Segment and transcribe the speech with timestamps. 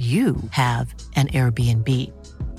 [0.00, 1.88] you have an Airbnb.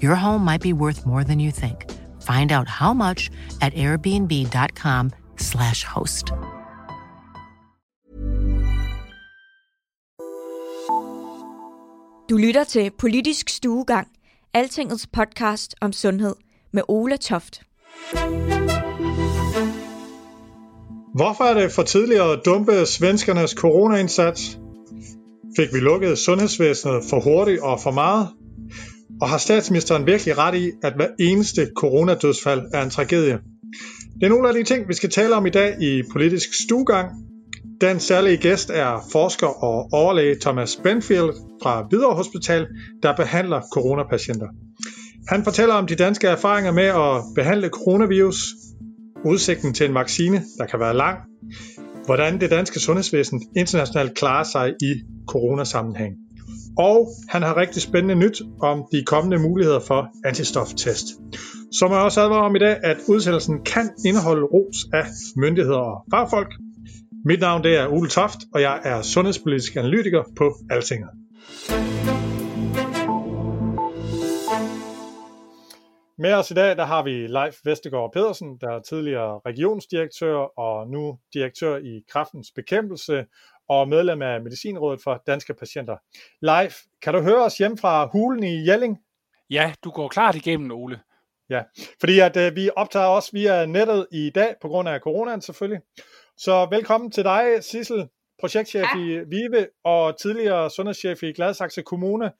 [0.02, 1.86] Your home might be worth more than you think.
[2.22, 3.30] Find out how much
[3.62, 6.32] at airbnb.com/slash host.
[12.30, 14.08] Du lytter til Politisk Stuegang,
[14.54, 16.36] Altingets podcast om sundhed
[16.72, 17.62] med Ola Toft.
[21.14, 24.58] Hvorfor er det for tidligt at dumpe svenskernes coronaindsats?
[25.56, 28.28] Fik vi lukket sundhedsvæsenet for hurtigt og for meget?
[29.22, 33.40] Og har statsministeren virkelig ret i, at hver eneste coronadødsfald er en tragedie?
[34.20, 37.10] Det er nogle af de ting, vi skal tale om i dag i Politisk Stuegang.
[37.82, 41.32] Den særlige gæst er forsker og overlæge Thomas Benfield
[41.64, 42.68] fra Hvidovre Hospital,
[43.04, 44.48] der behandler coronapatienter.
[45.28, 48.44] Han fortæller om de danske erfaringer med at behandle coronavirus,
[49.26, 51.18] udsigten til en vaccine, der kan være lang,
[52.06, 54.94] hvordan det danske sundhedsvæsen internationalt klarer sig i
[55.28, 56.16] coronasammenhæng.
[56.78, 61.06] Og han har rigtig spændende nyt om de kommende muligheder for antistoftest.
[61.72, 65.78] Så må jeg også advare om i dag, at udsendelsen kan indeholde ros af myndigheder
[65.78, 66.52] og fagfolk.
[67.26, 71.10] Mit navn det er Ole Toft, og jeg er sundhedspolitisk analytiker på Altinget.
[76.22, 80.88] Med os i dag, der har vi Leif Vestergaard Pedersen, der er tidligere regionsdirektør og
[80.88, 83.26] nu direktør i Kraftens Bekæmpelse
[83.70, 85.98] og medlem af Medicinrådet for Danske Patienter.
[86.42, 88.98] Leif, kan du høre os hjem fra hulen i Jelling?
[89.50, 91.00] Ja, du går klart igennem, Ole.
[91.50, 91.64] Ja,
[92.00, 95.82] fordi at øh, vi optager også via nettet i dag, på grund af coronaen selvfølgelig.
[96.38, 98.08] Så velkommen til dig, Sissel,
[98.40, 99.00] projektchef ja.
[99.00, 102.32] i Vive og tidligere sundhedschef i Gladsaxe Kommune.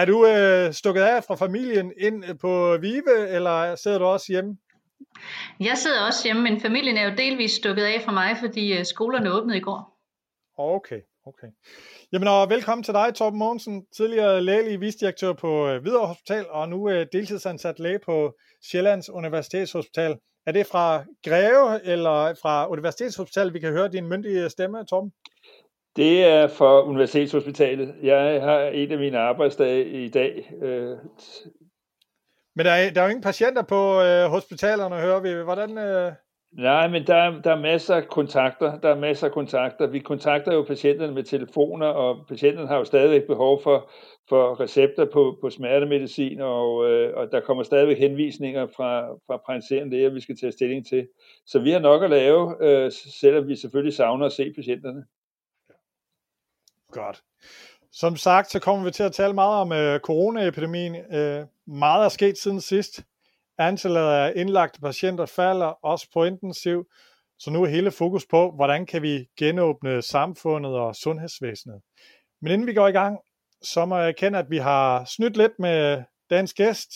[0.00, 4.56] Er du øh, stukket af fra familien ind på Vive, eller sidder du også hjemme?
[5.60, 8.84] Jeg sidder også hjemme, men familien er jo delvis stukket af fra mig, fordi øh,
[8.84, 9.98] skolerne åbnede i går.
[10.58, 11.46] Okay, okay.
[12.12, 16.68] Jamen og velkommen til dig, Torben Mogensen, tidligere lægelig visdirektør på øh, Hvidovre Hospital, og
[16.68, 18.34] nu øh, deltidsansat læge på
[18.70, 20.16] Sjællands Universitetshospital.
[20.46, 25.12] Er det fra Greve eller fra Universitetshospital, vi kan høre din myndige stemme, Torben?
[25.96, 27.94] Det er for Universitetshospitalet.
[28.02, 30.52] Jeg har et af mine arbejdsdage i dag.
[30.62, 30.96] Øh,
[32.56, 35.44] Men der er, der er jo ingen patienter på øh, hospitalerne, hører vi.
[35.44, 35.78] Hvordan...
[35.78, 36.12] Øh...
[36.52, 38.80] Nej, men der, der er masser af kontakter.
[38.80, 39.86] Der er masser af kontakter.
[39.86, 43.90] Vi kontakter jo patienterne med telefoner, og patienterne har jo stadigvæk behov for,
[44.28, 49.96] for recepter på, på smertemedicin, og, øh, og der kommer stadigvæk henvisninger fra, fra praktiserende
[49.96, 51.08] læger, vi skal tage stilling til.
[51.46, 55.04] Så vi har nok at lave, øh, selvom vi selvfølgelig savner at se patienterne.
[56.92, 57.22] Godt.
[57.92, 60.96] Som sagt, så kommer vi til at tale meget om øh, coronaepidemien.
[60.96, 63.02] Øh, meget er sket siden sidst.
[63.58, 66.86] Antallet af indlagte patienter falder, også på intensiv.
[67.38, 71.80] Så nu er hele fokus på, hvordan kan vi genåbne samfundet og sundhedsvæsenet.
[72.42, 73.18] Men inden vi går i gang,
[73.62, 76.90] så må jeg erkende, at vi har snydt lidt med dagens gæst.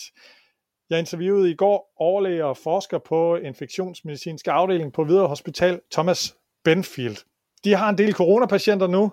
[0.89, 7.17] Jeg interviewede i går overlæge og forsker på infektionsmedicinsk afdeling på Hvidovre Hospital, Thomas Benfield
[7.63, 9.11] de har en del coronapatienter nu,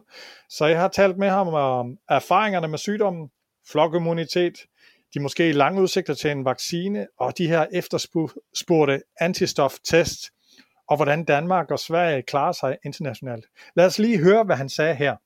[0.48, 3.28] så jeg har talt med ham om erfaringerne med sygdommen,
[3.70, 4.54] flokimmunitet,
[5.14, 10.30] de måske lange udsigter til en vaccine, og de her efterspurgte antistoftest,
[10.88, 13.44] og hvordan Danmark og Sverige klarer sig internationalt.
[13.76, 15.16] Lad os lige høre, hvad han sagde her.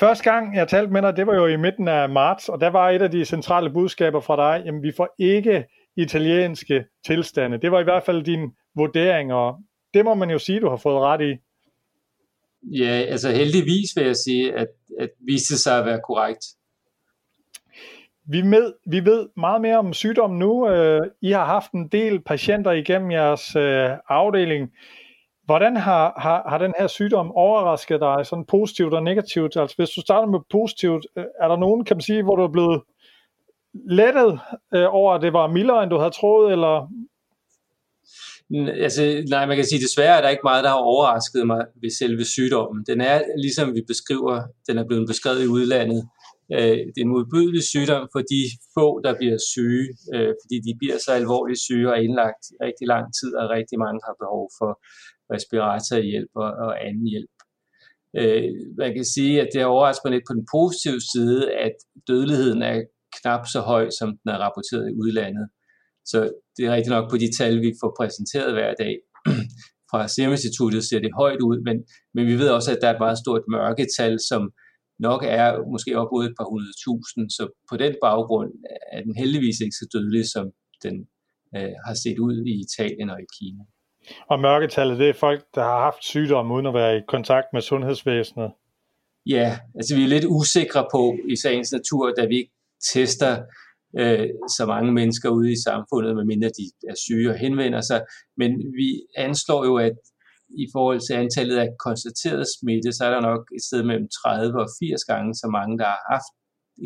[0.00, 2.70] Første gang, jeg talte med dig, det var jo i midten af marts, og der
[2.70, 5.64] var et af de centrale budskaber fra dig, jamen vi får ikke
[5.96, 7.60] italienske tilstande.
[7.60, 9.58] Det var i hvert fald din vurdering, og
[9.94, 11.36] det må man jo sige, du har fået ret i.
[12.62, 14.68] Ja, altså heldigvis vil jeg sige, at,
[14.98, 16.44] at viste sig at være korrekt.
[18.26, 20.68] Vi, med, vi ved meget mere om sygdommen nu.
[20.68, 24.72] Øh, I har haft en del patienter igennem jeres øh, afdeling.
[25.44, 29.56] Hvordan har, har, har den her sygdom overrasket dig, sådan positivt og negativt?
[29.56, 32.42] Altså hvis du starter med positivt, øh, er der nogen, kan man sige, hvor du
[32.42, 32.82] er blevet
[33.74, 34.40] lettet
[34.72, 36.88] over, at det var mildere, end du havde troet, eller
[38.84, 41.90] Altså, nej, man kan sige, desværre er der ikke meget, der har overrasket mig ved
[41.90, 42.84] selve sygdommen.
[42.86, 46.08] Den er, ligesom vi beskriver, den er blevet beskrevet i udlandet.
[46.52, 48.42] Øh, det er en modbydelig sygdom for de
[48.76, 52.86] få, der bliver syge, øh, fordi de bliver så alvorligt syge og indlagt i rigtig
[52.94, 54.70] lang tid, og rigtig mange har behov for
[55.34, 57.34] respiratorhjælp og, og anden hjælp.
[58.20, 58.50] Øh,
[58.82, 61.76] man kan sige, at det har overrasket mig lidt på den positive side, at
[62.08, 62.76] dødeligheden er
[63.16, 65.46] knap så høj, som den er rapporteret i udlandet.
[66.04, 66.18] Så
[66.56, 68.94] det er rigtigt nok på de tal, vi får præsenteret hver dag.
[69.90, 71.76] Fra Serum Instituttet ser det højt ud, men,
[72.14, 74.42] men vi ved også, at der er et meget stort mørketal, som
[74.98, 77.24] nok er måske op mod et par hundrede tusind.
[77.30, 78.50] Så på den baggrund
[78.92, 80.44] er den heldigvis ikke så dødelig, som
[80.84, 80.96] den
[81.56, 83.64] øh, har set ud i Italien og i Kina.
[84.30, 87.60] Og mørketallet, det er folk, der har haft sygdom uden at være i kontakt med
[87.60, 88.50] sundhedsvæsenet?
[89.26, 92.52] Ja, altså vi er lidt usikre på i sagens natur, da vi ikke
[92.92, 93.42] tester
[94.00, 98.00] øh, så mange mennesker ude i samfundet, medmindre de er syge og henvender sig.
[98.36, 99.96] Men vi anslår jo, at
[100.64, 104.60] i forhold til antallet af konstateret smitte, så er der nok et sted mellem 30
[104.62, 106.32] og 80 gange så mange, der har haft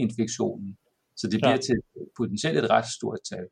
[0.05, 0.71] infektionen.
[1.17, 1.67] Så det bliver ja.
[1.69, 1.79] til
[2.19, 3.47] potentielt et ret stort tal.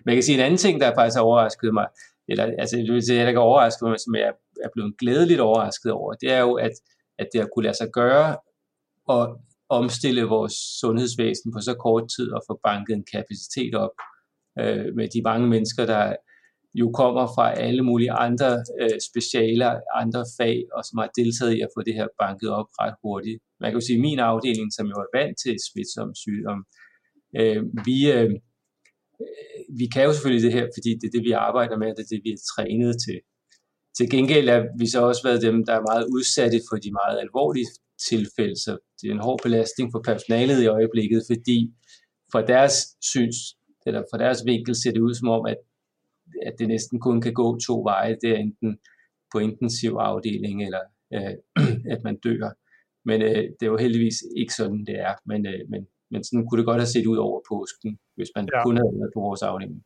[0.00, 1.86] Men jeg kan sige en anden ting, der faktisk har overrasket mig,
[2.28, 4.32] eller altså det vil sige, jeg ikke overrasket mig, som jeg
[4.66, 6.74] er blevet glædeligt overrasket over, det er jo, at,
[7.18, 8.36] at det har kunne lade sig gøre
[9.16, 9.24] at
[9.70, 13.94] omstille vores sundhedsvæsen på så kort tid og få banket en kapacitet op
[14.60, 16.16] øh, med de mange mennesker, der
[16.74, 18.50] jo kommer fra alle mulige andre
[18.80, 19.72] øh, specialer,
[20.02, 23.38] andre fag, og som har deltaget i at få det her banket op ret hurtigt.
[23.60, 26.60] Man kan jo sige, at min afdeling, som jo er vant til smitsom sygdom,
[27.40, 28.30] øh, vi, øh,
[29.22, 32.04] øh, vi kan jo selvfølgelig det her, fordi det er det, vi arbejder med, det
[32.04, 33.18] er det, vi er trænet til.
[33.98, 37.16] Til gengæld er vi så også været dem, der er meget udsatte for de meget
[37.24, 37.66] alvorlige
[38.08, 41.58] tilfælde, så det er en hård belastning for personalet i øjeblikket, fordi
[42.32, 42.74] fra deres
[43.10, 43.36] syns,
[43.86, 45.60] eller fra deres vinkel ser det ud som om, at
[46.46, 48.16] at det næsten kun kan gå to veje.
[48.22, 48.78] Det er enten
[49.32, 50.80] på intensiv afdeling, eller
[51.14, 51.34] øh,
[51.94, 52.50] at man dør.
[53.04, 55.14] Men øh, det er jo heldigvis ikke sådan, det er.
[55.26, 58.48] Men, øh, men, men sådan kunne det godt have set ud over påsken, hvis man
[58.54, 58.62] ja.
[58.62, 59.84] kun havde været på vores afdeling.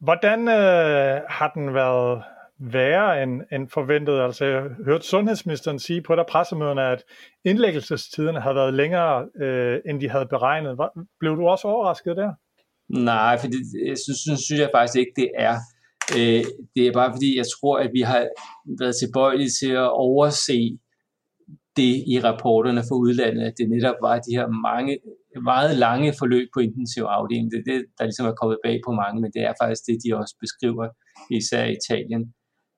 [0.00, 2.22] Hvordan øh, har den været
[2.58, 4.20] værre end, end forventet?
[4.20, 7.04] Altså, jeg hørte sundhedsministeren sige på der pressemøderne, at
[7.44, 10.78] indlæggelsestiderne havde været længere, øh, end de havde beregnet.
[11.20, 12.32] Blev du også overrasket der?
[12.88, 15.56] Nej, for det jeg synes, synes, synes jeg faktisk ikke, det er.
[16.16, 16.44] Øh,
[16.74, 18.28] det er bare fordi, jeg tror, at vi har
[18.80, 20.78] været tilbøjelige til at overse
[21.76, 24.98] det i rapporterne fra udlandet, at det netop var de her mange,
[25.50, 27.50] meget lange forløb på intensiv afdeling.
[27.50, 29.96] Det er det, der ligesom er kommet bag på mange, men det er faktisk det,
[30.04, 30.86] de også beskriver,
[31.38, 32.22] især i Italien,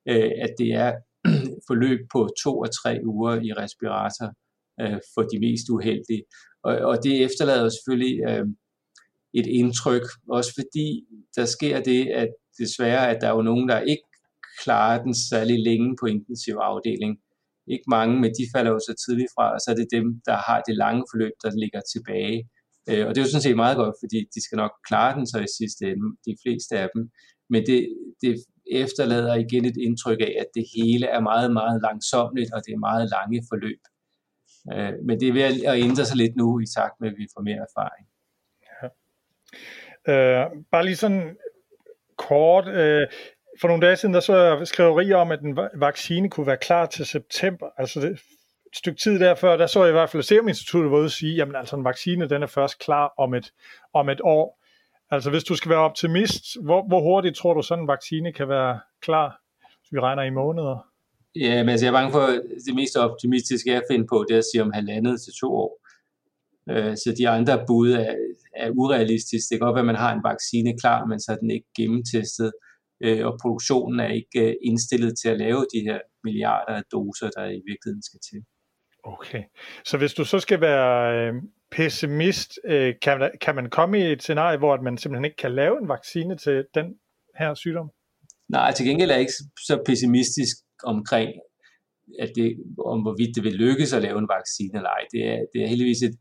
[0.09, 0.93] øh, at det er
[1.69, 4.29] forløb på to og tre uger i respirator
[4.81, 6.23] øh, for de mest uheldige.
[6.63, 8.47] Og, og det efterlader selvfølgelig øh,
[9.35, 10.89] et indtryk, også fordi
[11.37, 14.07] der sker det, at desværre, at der er jo nogen, der ikke
[14.63, 17.13] klarer den særlig længe på intensiv afdeling.
[17.75, 20.37] Ikke mange, men de falder jo så tidligt fra, og så er det dem, der
[20.47, 22.39] har det lange forløb, der ligger tilbage.
[22.89, 25.27] Øh, og det er jo sådan set meget godt, fordi de skal nok klare den
[25.27, 27.03] så i sidste ende, de fleste af dem.
[27.53, 27.79] Men det,
[28.23, 28.33] det
[28.71, 32.87] efterlader igen et indtryk af, at det hele er meget, meget langsomt, og det er
[32.89, 33.81] meget lange forløb.
[34.73, 37.27] Øh, men det er ved at ændre sig lidt nu, i takt med, at vi
[37.35, 38.07] får mere erfaring.
[40.09, 41.37] Øh, bare lige sådan
[42.19, 42.69] kort.
[42.69, 43.07] Øh,
[43.61, 46.87] for nogle dage siden, der så jeg skriverier om, at en vaccine kunne være klar
[46.87, 47.67] til september.
[47.77, 50.99] Altså det, et stykke tid derfor, der så jeg i hvert fald, Serum Instituttet var
[50.99, 53.53] ude og sige, jamen altså en vaccine, den er først klar om et,
[53.93, 54.60] om et år.
[55.11, 58.49] Altså hvis du skal være optimist, hvor, hvor hurtigt tror du sådan en vaccine kan
[58.49, 59.41] være klar,
[59.81, 60.87] hvis vi regner i måneder?
[61.37, 62.27] Ja, men altså, jeg er bange for,
[62.67, 65.81] det mest optimistiske jeg finder på, det er at sige om halvandet til to år.
[66.71, 68.15] Øh, så de andre bud er,
[68.57, 69.51] er urealistisk.
[69.51, 71.69] Det kan godt være, at man har en vaccine klar, men så er den ikke
[71.77, 72.53] gennemtestet,
[73.01, 77.31] øh, og produktionen er ikke øh, indstillet til at lave de her milliarder af doser,
[77.37, 78.41] der i virkeligheden skal til.
[79.05, 79.43] Okay,
[79.85, 81.33] så hvis du så skal være
[81.71, 85.83] pessimist, øh, kan, kan man komme i et scenarie, hvor man simpelthen ikke kan lave
[85.83, 86.95] en vaccine til den
[87.39, 87.91] her sygdom?
[88.49, 89.33] Nej, til gengæld er jeg ikke
[89.67, 91.31] så pessimistisk omkring,
[92.19, 95.05] at det, om hvorvidt det vil lykkes at lave en vaccine eller ej.
[95.13, 96.17] Det er, det er heldigvis et,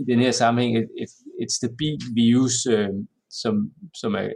[0.00, 2.88] i den her sammenhæng et, et, et stabilt virus, øh,
[3.30, 3.54] som,
[4.00, 4.28] som er,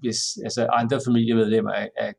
[0.00, 2.12] hvis altså andre familiemedlemmer er, er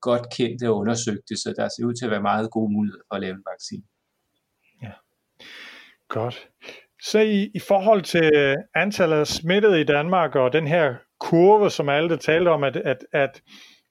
[0.00, 3.14] godt kendte og undersøgte, så der ser ud til at være meget gode muligheder for
[3.14, 3.84] at lave en vaccine.
[6.08, 6.48] Godt.
[7.02, 11.88] Så i, i forhold til antallet af smittede i Danmark og den her kurve, som
[11.88, 13.42] alle talte om, at, at, at,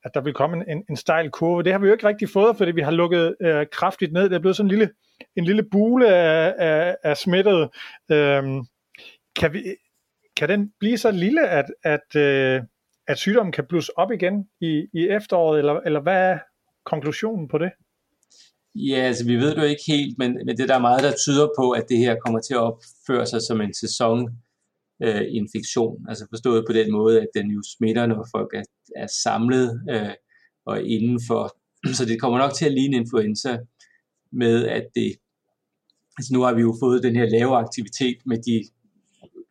[0.04, 2.58] at der vil komme en, en stejl kurve, det har vi jo ikke rigtig fået,
[2.58, 4.24] fordi vi har lukket øh, kraftigt ned.
[4.24, 4.90] Det er blevet sådan en lille
[5.36, 7.70] en lille bule af, af, af smittede.
[8.12, 8.66] Øhm,
[9.36, 9.64] kan, vi,
[10.38, 12.62] kan den blive så lille, at, at, øh,
[13.08, 16.40] at sygdommen kan blusse op igen i, i efteråret, eller, eller hvad er
[16.86, 17.72] konklusionen på det?
[18.80, 21.14] Ja, altså vi ved det jo ikke helt, men, men det der er meget, der
[21.16, 24.30] tyder på, at det her kommer til at opføre sig som en sæson
[25.04, 26.06] øh, infektion.
[26.10, 28.64] Altså forstået på den måde, at den jo smitter, når folk er,
[28.96, 30.14] er samlet øh,
[30.66, 31.58] og indenfor.
[31.98, 33.58] Så det kommer nok til at ligne influenza
[34.32, 35.16] med, at det,
[36.18, 38.64] altså nu har vi jo fået den her lave aktivitet med de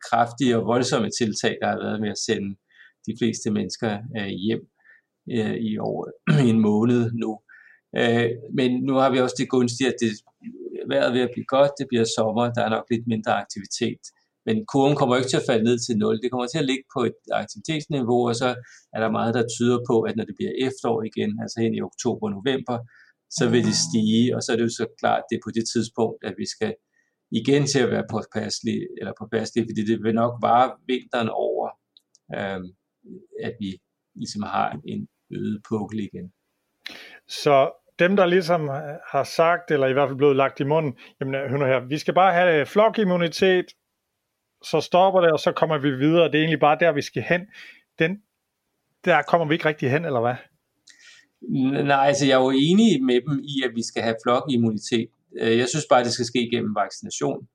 [0.09, 2.55] kraftige og voldsomme tiltag, der har været med at sende
[3.07, 4.63] de fleste mennesker øh, hjem
[5.31, 6.05] øh, i over
[6.45, 7.39] i en måned nu.
[7.99, 10.11] Øh, men nu har vi også det gunstige, at det
[10.91, 14.03] vejret ved at blive godt, det bliver sommer, der er nok lidt mindre aktivitet.
[14.47, 16.21] Men kurven kommer ikke til at falde ned til 0.
[16.23, 18.49] Det kommer til at ligge på et aktivitetsniveau, og så
[18.95, 21.81] er der meget, der tyder på, at når det bliver efterår igen, altså hen i
[21.89, 22.77] oktober og november,
[23.37, 25.51] så vil det stige, og så er det jo så klart, at det er på
[25.57, 26.73] det tidspunkt, at vi skal
[27.39, 31.65] igen til at være påpasselige, eller påpasselige, fordi det vil nok vare vinteren over,
[32.35, 32.61] øh,
[33.47, 33.71] at vi
[34.19, 35.01] ligesom har en
[35.37, 36.27] øget pukkel igen.
[37.43, 37.57] Så
[37.99, 41.35] dem, der ligesom øh, har sagt, eller i hvert fald blevet lagt i munden, jamen
[41.35, 43.65] øh, hør her, vi skal bare have øh, flokimmunitet,
[44.63, 46.25] så stopper det, og så kommer vi videre.
[46.25, 47.41] Det er egentlig bare der, vi skal hen.
[47.99, 48.21] Den,
[49.05, 50.35] der kommer vi ikke rigtig hen, eller hvad?
[51.83, 55.07] Nej, altså jeg er jo enig med dem i, at vi skal have flokimmunitet.
[55.35, 57.47] Jeg synes bare, det skal ske gennem vaccination.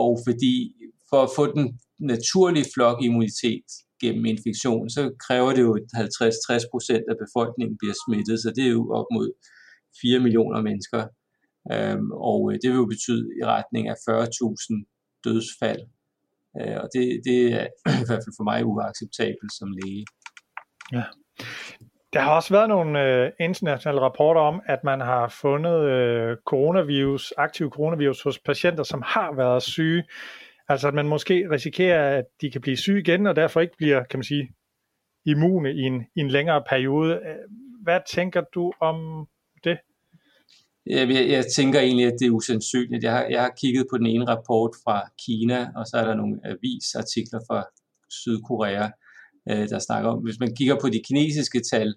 [0.00, 0.74] Og fordi
[1.10, 3.64] for at få den naturlige flokimmunitet
[4.04, 8.74] gennem infektion, så kræver det jo, at 50-60% af befolkningen bliver smittet, så det er
[8.78, 9.28] jo op mod
[10.02, 11.02] 4 millioner mennesker.
[11.72, 15.82] Øhm, og øh, det vil jo betyde i retning af 40.000 dødsfald.
[16.58, 17.66] Øh, og det, det er
[18.02, 20.04] i hvert fald for mig uacceptabelt som læge.
[20.92, 21.04] Ja.
[22.12, 27.32] Der har også været nogle øh, internationale rapporter om, at man har fundet øh, coronavirus,
[27.36, 30.04] aktiv coronavirus hos patienter, som har været syge.
[30.68, 34.04] Altså at man måske risikerer, at de kan blive syge igen, og derfor ikke bliver,
[34.04, 34.48] kan man sige,
[35.26, 37.20] immune i en, i en længere periode.
[37.82, 39.26] Hvad tænker du om
[39.64, 39.78] det?
[40.86, 43.04] Jeg, jeg, jeg tænker egentlig, at det er usandsynligt.
[43.04, 46.14] Jeg har, jeg har kigget på den ene rapport fra Kina, og så er der
[46.14, 47.64] nogle avisartikler fra
[48.10, 48.90] Sydkorea,
[49.50, 51.94] øh, der snakker om, hvis man kigger på de kinesiske tal,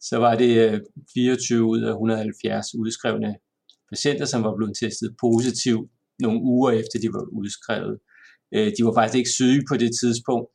[0.00, 0.80] så var det øh,
[1.14, 3.36] 24 ud af 170 udskrevne
[3.88, 5.90] patienter, som var blevet testet positiv
[6.26, 7.96] nogle uger efter de var udskrevet.
[8.54, 10.48] Øh, de var faktisk ikke syge på det tidspunkt.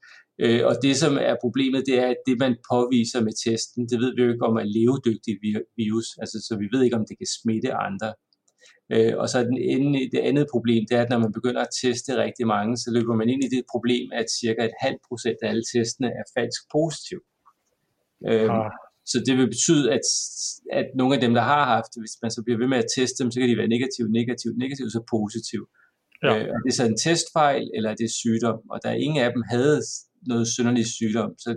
[0.44, 3.98] Øh, og det, som er problemet, det er, at det, man påviser med testen, det
[4.04, 5.34] ved vi jo ikke om er levedygtig
[5.82, 8.10] virus, altså, så vi ved ikke, om det kan smitte andre.
[8.94, 11.76] Øh, og så den ende, det andet problem, det er, at når man begynder at
[11.84, 15.38] teste rigtig mange, så løber man ind i det problem, at cirka et halvt procent
[15.44, 17.20] af alle testene er falsk positiv.
[18.30, 18.72] Øh, ah.
[19.12, 20.06] Så det vil betyde, at,
[20.80, 22.92] at nogle af dem, der har haft det, hvis man så bliver ved med at
[22.98, 25.62] teste dem, så kan de være negativ, negativ, negativ, så positiv.
[26.24, 26.32] Ja.
[26.34, 29.20] Øh, og det er så en testfejl, eller er det sygdom, og der er ingen
[29.26, 29.78] af dem havde
[30.32, 31.50] noget synderlig sygdom, så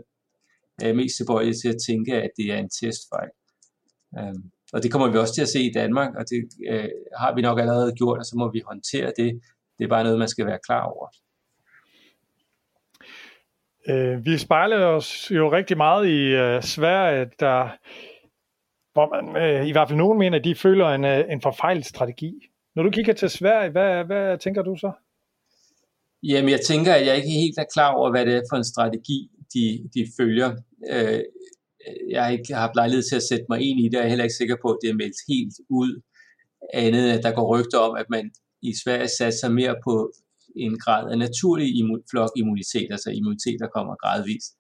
[0.83, 3.33] er jeg mest tilbøjelig til at tænke, at det er en testfejl.
[4.19, 6.39] Um, og det kommer vi også til at se i Danmark, og det
[6.73, 6.89] øh,
[7.23, 9.31] har vi nok allerede gjort, og så må vi håndtere det.
[9.77, 11.07] Det er bare noget, man skal være klar over.
[13.91, 17.69] Øh, vi spejler os jo rigtig meget i øh, Sverige, der,
[18.93, 21.87] hvor man øh, i hvert fald nogen mener, at de føler en, øh, en forfejlet
[21.87, 22.33] strategi.
[22.77, 24.93] Når du kigger til Sverige, hvad, hvad tænker du så?
[26.23, 28.65] Jamen, jeg tænker, at jeg ikke helt er klar over, hvad det er for en
[28.65, 30.51] strategi, de, de følger.
[30.91, 31.21] Øh,
[32.11, 34.09] jeg har ikke haft lejlighed til at sætte mig ind i det, og jeg er
[34.09, 36.03] heller ikke sikker på, at det er meldt helt ud.
[36.75, 38.31] Andet, at der går rygter om, at man
[38.63, 40.13] i Sverige satser mere på
[40.67, 41.69] en grad af naturlig
[42.11, 44.53] flokimmunitet, altså immunitet, der kommer gradvist.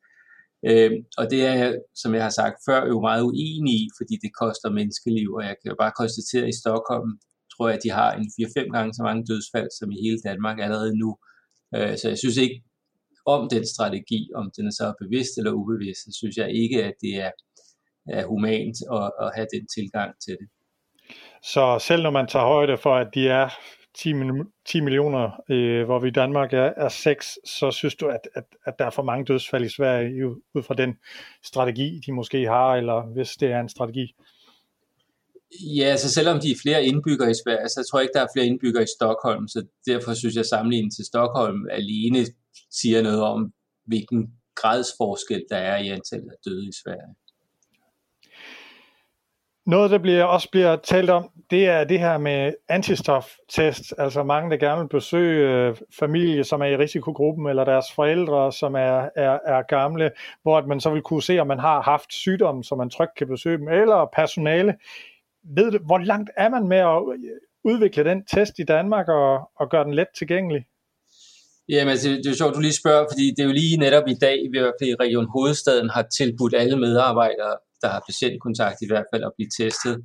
[0.69, 1.71] Øh, og det er jeg,
[2.02, 5.57] som jeg har sagt før, jo meget uenig i, fordi det koster menneskeliv, og jeg
[5.61, 7.11] kan jo bare konstatere, at i Stockholm
[7.52, 10.59] tror jeg, at de har en 4-5 gange så mange dødsfald som i hele Danmark
[10.61, 11.11] allerede nu.
[11.76, 12.59] Øh, så jeg synes ikke
[13.26, 16.95] om den strategi, om den er så bevidst eller ubevidst, så synes jeg ikke, at
[17.05, 17.33] det er,
[18.19, 20.49] er humant at, at have den tilgang til det.
[21.43, 23.49] Så selv når man tager højde for, at de er
[23.99, 24.14] 10,
[24.67, 28.45] 10 millioner, øh, hvor vi i Danmark er, er 6, så synes du, at, at,
[28.64, 30.97] at der er for mange dødsfald i Sverige ud fra den
[31.45, 34.14] strategi, de måske har, eller hvis det er en strategi?
[35.76, 38.35] Ja, altså selvom de er flere indbyggere i Sverige, så tror jeg ikke, der er
[38.35, 42.26] flere indbyggere i Stockholm, så derfor synes jeg, at sammenligningen til Stockholm alene
[42.71, 43.52] siger noget om,
[43.87, 47.14] hvilken gradsforskel der er i antallet af døde i Sverige.
[49.68, 53.94] Noget, der bliver, også bliver talt om, det er det her med antistoftest.
[53.98, 58.52] Altså mange, der gerne vil besøge øh, familie, som er i risikogruppen, eller deres forældre,
[58.52, 60.10] som er, er, er gamle,
[60.42, 63.14] hvor at man så vil kunne se, om man har haft sygdom, så man trygt
[63.16, 64.75] kan besøge dem, eller personale.
[65.56, 69.50] Ved du, hvor langt er man med at øh, udvikle den test i Danmark og,
[69.56, 70.64] og gøre den let tilgængelig?
[71.68, 74.08] Jamen, altså, det er jo sjovt, du lige spørger, fordi det er jo lige netop
[74.08, 74.58] i dag, vi
[74.88, 79.52] i Region Hovedstaden har tilbudt alle medarbejdere der har patientkontakt i hvert fald, at blive
[79.61, 79.97] testet.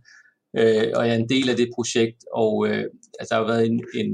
[0.59, 2.85] Øh, og jeg er en del af det projekt, og øh,
[3.19, 4.09] altså, der har været en, en,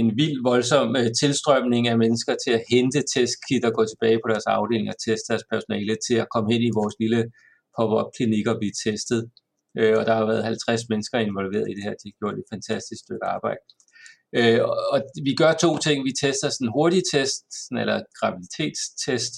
[0.00, 4.28] en vild, voldsom øh, tilstrømning af mennesker til at hente testkit og gå tilbage på
[4.32, 7.22] deres afdeling og teste deres personale til at komme hen i vores lille
[7.76, 9.22] pop-up klinik og blive testet.
[9.78, 11.94] øh, og der har været 50 mennesker involveret i det her.
[12.00, 13.64] De har gjort et fantastisk stykke arbejde.
[14.38, 14.60] Øh,
[14.92, 14.98] og
[15.28, 15.98] vi gør to ting.
[16.08, 17.48] Vi tester sådan en hurtig test,
[17.80, 19.34] eller graviditetstest,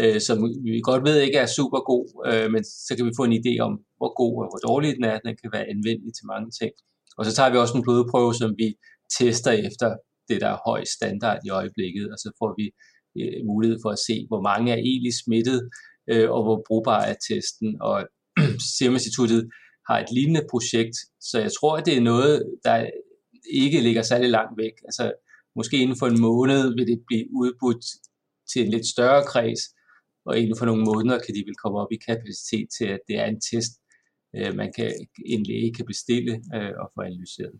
[0.00, 3.24] øh, som vi godt ved ikke er super god, øh, men så kan vi få
[3.26, 5.18] en idé om, hvor god og hvor dårlig den er.
[5.26, 6.72] Den kan være anvendelig til mange ting.
[7.18, 8.68] Og så tager vi også en blodprøve, som vi
[9.18, 9.88] tester efter
[10.28, 12.66] det, der er høj standard i øjeblikket, og så får vi
[13.20, 15.60] øh, mulighed for at se, hvor mange er egentlig smittet,
[16.10, 17.70] øh, og hvor brugbar er testen.
[17.88, 17.96] Og
[18.74, 19.42] Serum Instituttet
[19.88, 20.96] har et lignende projekt,
[21.28, 22.34] så jeg tror, at det er noget,
[22.64, 22.76] der
[23.52, 24.74] ikke ligger særlig langt væk.
[24.88, 25.04] Altså,
[25.56, 27.84] måske inden for en måned vil det blive udbudt
[28.50, 29.62] til en lidt større kreds,
[30.26, 33.16] og inden for nogle måneder kan de vel komme op i kapacitet til, at det
[33.18, 33.72] er en test,
[34.36, 34.92] øh, man kan,
[35.26, 37.56] en læge kan bestille øh, og få analyseret.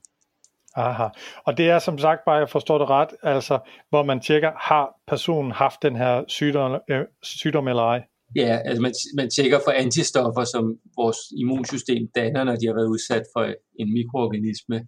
[0.76, 1.08] Aha.
[1.46, 3.58] Og det er som sagt bare, jeg forstår det ret, altså
[3.88, 8.02] hvor man tjekker, har personen haft den her sygdom, øh, sygdom eller ej?
[8.36, 10.64] Ja, altså man, man tjekker for antistoffer, som
[10.96, 14.86] vores immunsystem danner, når de har været udsat for en mikroorganisme.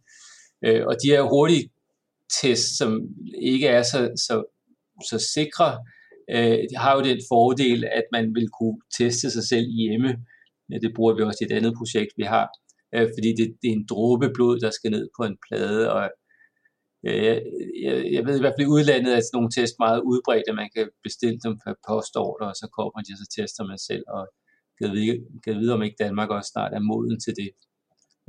[0.65, 1.71] Øh, og de her hurtige
[2.43, 3.01] tests, som
[3.43, 4.35] ikke er så, så,
[5.11, 5.79] så sikre,
[6.35, 10.11] øh, har jo den fordel, at man vil kunne teste sig selv hjemme.
[10.83, 12.49] Det bruger vi også i et andet projekt, vi har.
[12.95, 16.05] Øh, fordi det, det er en dråbe blod, der skal ned på en plade, og
[17.09, 17.37] øh,
[17.85, 20.71] jeg, jeg ved i hvert fald i udlandet, at nogle test meget udbredt, at man
[20.77, 24.23] kan bestille dem på postorder, og så kommer de, og så tester man selv, og
[24.79, 27.51] kan vide, kan vide, om ikke Danmark også snart er moden til det.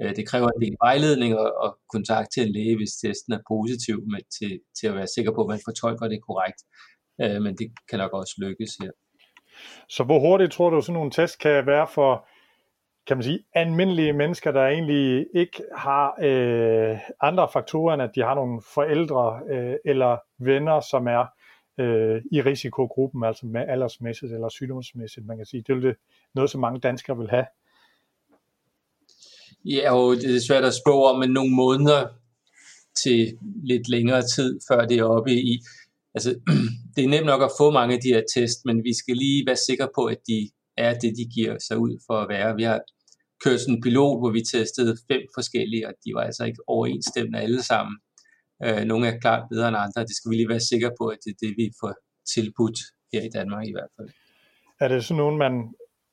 [0.01, 3.48] Øh, det kræver en del vejledning og, og kontakt til en læge, hvis testen er
[3.53, 6.62] positiv, men til, til at være sikker på, at man fortolker det korrekt.
[7.21, 8.91] Øh, men det kan nok også lykkes her.
[9.89, 12.27] Så hvor hurtigt tror du, sådan nogle test kan være for
[13.09, 18.21] kan man sige, almindelige mennesker, der egentlig ikke har øh, andre faktorer, end at de
[18.21, 21.25] har nogle forældre øh, eller venner, som er
[21.79, 25.63] øh, i risikogruppen, altså med aldersmæssigt eller sygdomsmæssigt, man kan sige.
[25.67, 25.95] Det er det
[26.35, 27.45] noget, som mange danskere vil have.
[29.65, 32.07] Ja, og det er svært at spå om, men nogle måneder
[33.03, 35.60] til lidt længere tid, før det er oppe i.
[36.15, 36.30] Altså,
[36.95, 39.45] det er nemt nok at få mange af de her test, men vi skal lige
[39.48, 42.56] være sikre på, at de er det, de giver sig ud for at være.
[42.56, 42.80] Vi har
[43.43, 47.39] kørt sådan en pilot, hvor vi testede fem forskellige, og de var altså ikke overensstemmende
[47.39, 47.95] alle sammen.
[48.65, 50.02] Øh, nogle er klart bedre end andre.
[50.10, 51.93] Det skal vi lige være sikre på, at det er det, vi får
[52.34, 52.80] tilbudt
[53.13, 54.10] her i Danmark i hvert fald.
[54.82, 55.54] Er det sådan nogen, man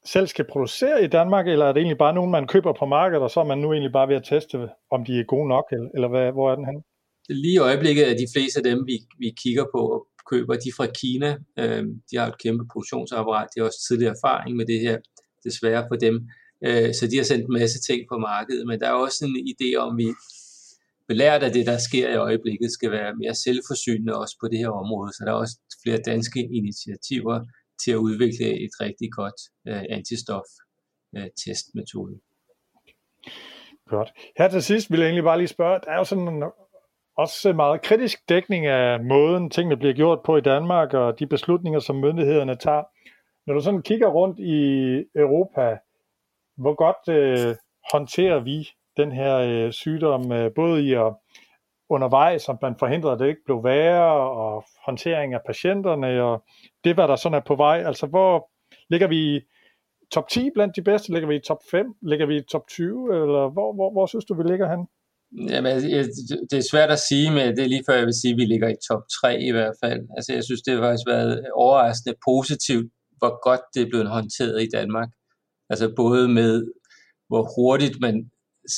[0.05, 3.23] selv skal producere i Danmark, eller er det egentlig bare nogen, man køber på markedet,
[3.23, 5.65] og så er man nu egentlig bare ved at teste, om de er gode nok,
[5.73, 6.83] eller, eller hvad, hvor er den hen?
[7.29, 10.71] Lige i øjeblikket er de fleste af dem, vi, vi kigger på og køber, de
[10.77, 11.31] fra Kina.
[11.59, 14.99] Øh, de har et kæmpe produktionsapparat, de har også tidligere erfaring med det her,
[15.45, 16.29] desværre for dem.
[16.67, 19.49] Øh, så de har sendt en masse ting på markedet, men der er også en
[19.53, 20.09] idé om, at vi
[21.09, 24.69] belært af det, der sker i øjeblikket, skal være mere selvforsynende også på det her
[24.69, 25.13] område.
[25.13, 27.39] Så der er også flere danske initiativer
[27.85, 32.15] til at udvikle et rigtig godt øh, antistof-testmetode.
[32.15, 32.21] Øh,
[33.89, 34.09] Godt.
[34.39, 36.43] Her til sidst vil jeg egentlig bare lige spørge, der er jo sådan en,
[37.17, 41.81] også meget kritisk dækning af måden, tingene bliver gjort på i Danmark, og de beslutninger,
[41.81, 42.83] som myndighederne tager.
[43.47, 44.61] Når du sådan kigger rundt i
[45.15, 45.79] Europa,
[46.57, 47.57] hvor godt øh,
[47.93, 51.15] håndterer vi den her øh, sygdom, øh, både i at
[51.89, 56.45] undervejs, om man forhindrer, at det ikke blev værre, og håndtering af patienterne, og
[56.85, 57.83] det, hvad der sådan er på vej.
[57.87, 58.51] Altså, hvor
[58.91, 59.41] ligger vi
[60.13, 61.13] top 10 blandt de bedste?
[61.13, 61.95] Ligger vi i top 5?
[62.03, 63.15] Ligger vi i top 20?
[63.15, 64.87] Eller hvor, hvor, hvor synes du, vi ligger hen?
[65.33, 65.89] Jamen, altså,
[66.51, 68.45] det er svært at sige, men det er lige før, jeg vil sige, at vi
[68.45, 70.01] ligger i top 3 i hvert fald.
[70.17, 74.63] Altså, jeg synes, det har faktisk været overraskende positivt, hvor godt det er blevet håndteret
[74.63, 75.09] i Danmark.
[75.71, 76.65] Altså både med,
[77.29, 78.31] hvor hurtigt man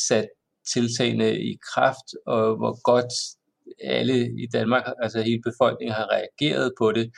[0.08, 0.28] satte
[0.74, 3.12] tiltagene i kraft, og hvor godt
[3.84, 7.10] alle i Danmark, altså hele befolkningen har reageret på det.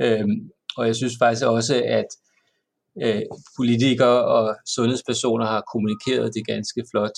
[0.00, 2.10] Øhm, og jeg synes faktisk også, at
[3.02, 3.22] øh,
[3.56, 7.16] politikere og sundhedspersoner har kommunikeret det ganske flot.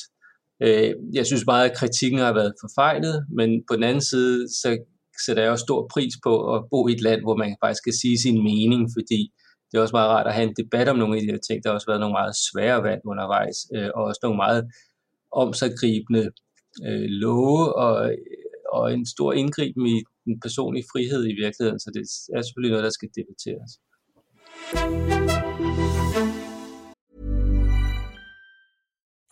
[0.62, 4.78] Øh, jeg synes meget, at kritikken har været forfejlet, men på den anden side, så
[5.26, 7.92] sætter jeg også stor pris på at bo i et land, hvor man faktisk kan
[8.02, 9.20] sige sin mening, fordi
[9.68, 11.62] det er også meget rart at have en debat om nogle af de her ting.
[11.62, 14.62] Der har også været nogle meget svære valg undervejs, øh, og også nogle meget
[15.32, 16.24] omsaggribende
[16.86, 18.18] øh, love, og, øh,
[18.72, 22.02] og en stor indgriben i den personlige frihed i virkeligheden, så det
[22.36, 23.72] er selvfølgelig noget, der skal debatteres.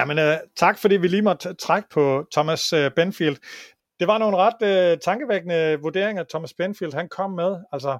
[0.00, 3.36] Ja, men øh, tak fordi vi lige måtte trække på Thomas øh, Benfield.
[4.00, 7.56] Det var nogle ret øh, tankevækkende vurderinger, Thomas Benfield han kom med.
[7.72, 7.98] Altså,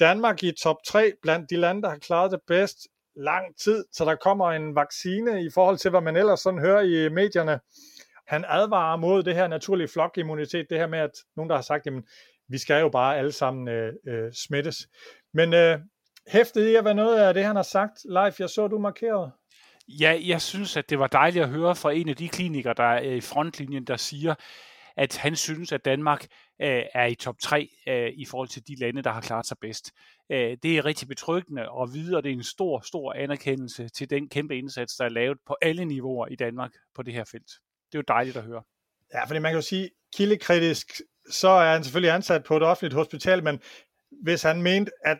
[0.00, 2.76] Danmark i top 3 blandt de lande, der har klaret det bedst
[3.16, 6.80] lang tid, så der kommer en vaccine i forhold til, hvad man ellers sådan hører
[6.80, 7.60] i medierne.
[8.26, 11.86] Han advarer mod det her naturlige flokimmunitet, det her med, at nogen der har sagt,
[11.86, 12.04] jamen,
[12.48, 14.76] vi skal jo bare alle sammen øh, øh, smittes.
[15.34, 15.78] Men øh,
[16.28, 17.98] hæftet i at være noget af det, han har sagt.
[18.04, 19.30] Leif, jeg så, du markerede.
[19.98, 22.84] Ja, jeg synes, at det var dejligt at høre fra en af de klinikere, der
[22.84, 24.34] er i frontlinjen, der siger,
[24.96, 26.26] at han synes, at Danmark
[26.62, 29.56] øh, er i top 3 øh, i forhold til de lande, der har klaret sig
[29.60, 29.92] bedst.
[30.32, 34.10] Øh, det er rigtig betryggende at vide, og det er en stor, stor anerkendelse til
[34.10, 37.50] den kæmpe indsats, der er lavet på alle niveauer i Danmark på det her felt.
[37.92, 38.62] Det er jo dejligt at høre.
[39.14, 41.00] Ja, fordi man kan jo sige, kildekritisk,
[41.30, 43.60] så er han selvfølgelig ansat på et offentligt hospital, men
[44.22, 45.18] hvis han mente, at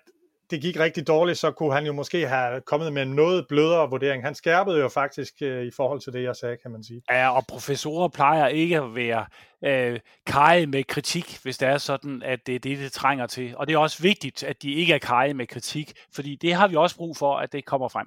[0.51, 3.91] det gik rigtig dårligt, så kunne han jo måske have kommet med en noget blødere
[3.91, 4.25] vurdering.
[4.25, 7.03] Han skærpede jo faktisk øh, i forhold til det, jeg sagde, kan man sige.
[7.11, 9.27] Ja, og professorer plejer ikke at være
[9.65, 13.57] øh, kaje med kritik, hvis det er sådan, at det er det, det trænger til.
[13.57, 16.69] Og det er også vigtigt, at de ikke er kaje med kritik, fordi det har
[16.69, 18.07] vi også brug for, at det kommer frem.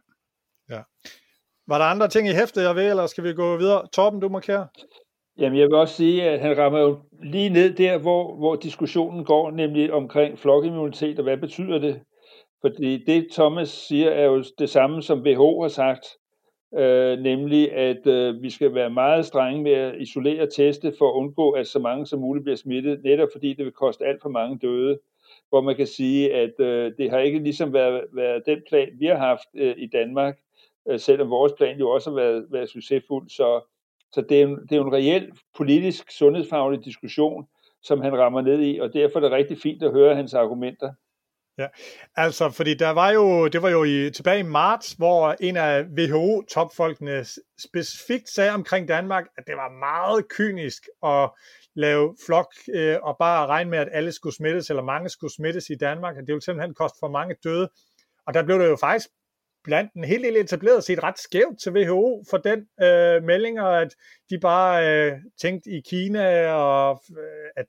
[0.69, 0.81] Ja.
[1.67, 3.87] Var der andre ting i hæftet, jeg ved, eller skal vi gå videre?
[3.93, 4.65] Torben, du markerer.
[5.37, 9.25] Jamen, jeg vil også sige, at han rammer jo lige ned der, hvor, hvor diskussionen
[9.25, 12.01] går, nemlig omkring flokimmunitet, og hvad betyder det?
[12.65, 16.05] Fordi det, Thomas siger, er jo det samme, som WHO har sagt,
[16.75, 21.09] øh, nemlig at øh, vi skal være meget strenge med at isolere og teste for
[21.09, 24.21] at undgå, at så mange som muligt bliver smittet, netop fordi det vil koste alt
[24.21, 24.99] for mange døde.
[25.49, 29.05] Hvor man kan sige, at øh, det har ikke ligesom været, været den plan, vi
[29.05, 30.39] har haft øh, i Danmark,
[30.89, 33.29] øh, selvom vores plan jo også har været, været succesfuld.
[33.29, 33.61] Så,
[34.11, 37.47] så det, er en, det er jo en reel politisk, sundhedsfaglig diskussion,
[37.83, 40.93] som han rammer ned i, og derfor er det rigtig fint at høre hans argumenter.
[41.57, 41.67] Ja,
[42.15, 45.83] altså, fordi der var jo, det var jo i, tilbage i marts, hvor en af
[45.83, 47.25] WHO-topfolkene
[47.59, 51.29] specifikt sagde omkring Danmark, at det var meget kynisk at
[51.75, 55.69] lave flok øh, og bare regne med, at alle skulle smittes, eller mange skulle smittes
[55.69, 57.69] i Danmark, at det ville simpelthen koste for mange døde.
[58.27, 59.07] Og der blev der jo faktisk
[59.63, 63.81] blandt en helt del etableret set ret skævt til WHO for den øh, melding, og
[63.81, 63.95] at
[64.29, 67.65] de bare øh, tænkte i Kina, og øh, at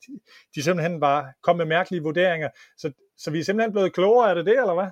[0.55, 2.49] de simpelthen bare kom med mærkelige vurderinger.
[2.77, 4.89] Så, så vi er simpelthen blevet klogere af det, det eller hvad?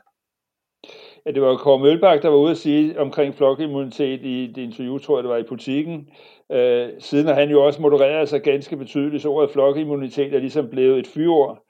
[1.26, 4.98] Ja, det var Kåre Mølbak, der var ude at sige omkring flokimmunitet i det interview,
[4.98, 6.08] tror jeg, det var i politikken.
[6.52, 10.68] Øh, siden har han jo også modereret sig ganske betydeligt, så ordet flokimmunitet er ligesom
[10.68, 11.62] blevet et fyord.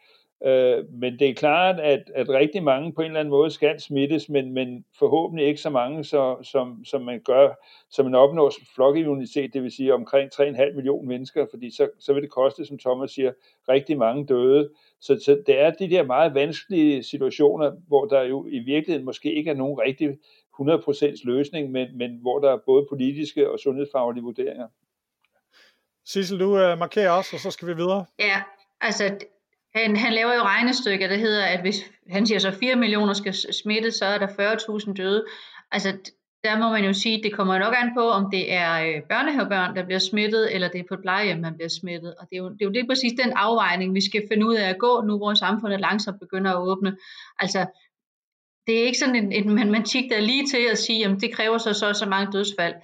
[0.44, 3.80] Øh, men det er klart, at, at rigtig mange på en eller anden måde skal
[3.80, 7.48] smittes, men, men forhåbentlig ikke så mange, så, som, som man gør,
[7.90, 12.22] som man opnår flokimmunitet, det vil sige omkring 3,5 millioner mennesker, fordi så, så vil
[12.22, 13.32] det koste, som Thomas siger,
[13.68, 14.70] rigtig mange døde.
[15.00, 19.34] Så, så det er de der meget vanskelige situationer, hvor der jo i virkeligheden måske
[19.34, 20.18] ikke er nogen rigtig
[20.60, 24.68] 100% løsning, men, men hvor der er både politiske og sundhedsfaglige vurderinger.
[26.04, 28.04] Sissel, du uh, markerer også, og så skal vi videre.
[28.18, 28.42] Ja,
[28.80, 29.04] altså
[29.74, 33.34] han, han laver jo regnestykker, der hedder, at hvis han siger så 4 millioner skal
[33.34, 35.24] smittes, så er der 40.000 døde.
[35.70, 36.12] Altså,
[36.44, 39.02] der må man jo sige, at det kommer nok an på, om det er øh,
[39.08, 42.14] børnehavebørn, der bliver smittet, eller det er på et plejehjem, man bliver smittet.
[42.14, 44.54] Og det er jo det er jo lige præcis den afvejning, vi skal finde ud
[44.54, 46.96] af at gå, nu hvor samfundet langsomt begynder at åbne.
[47.38, 47.66] Altså,
[48.66, 51.34] det er ikke sådan en, en matematik, der er lige til at sige, at det
[51.34, 52.74] kræver så så, så mange dødsfald.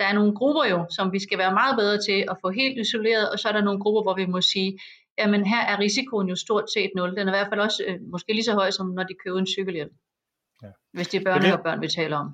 [0.00, 2.78] Der er nogle grupper jo, som vi skal være meget bedre til at få helt
[2.78, 4.78] isoleret, og så er der nogle grupper, hvor vi må sige,
[5.18, 7.16] jamen her er risikoen jo stort set 0.
[7.16, 9.38] Den er i hvert fald også øh, måske lige så høj, som når de køber
[9.38, 9.90] en cykelhjelm.
[10.62, 10.68] Ja.
[10.92, 12.28] Hvis det er børn og børn, vi taler om.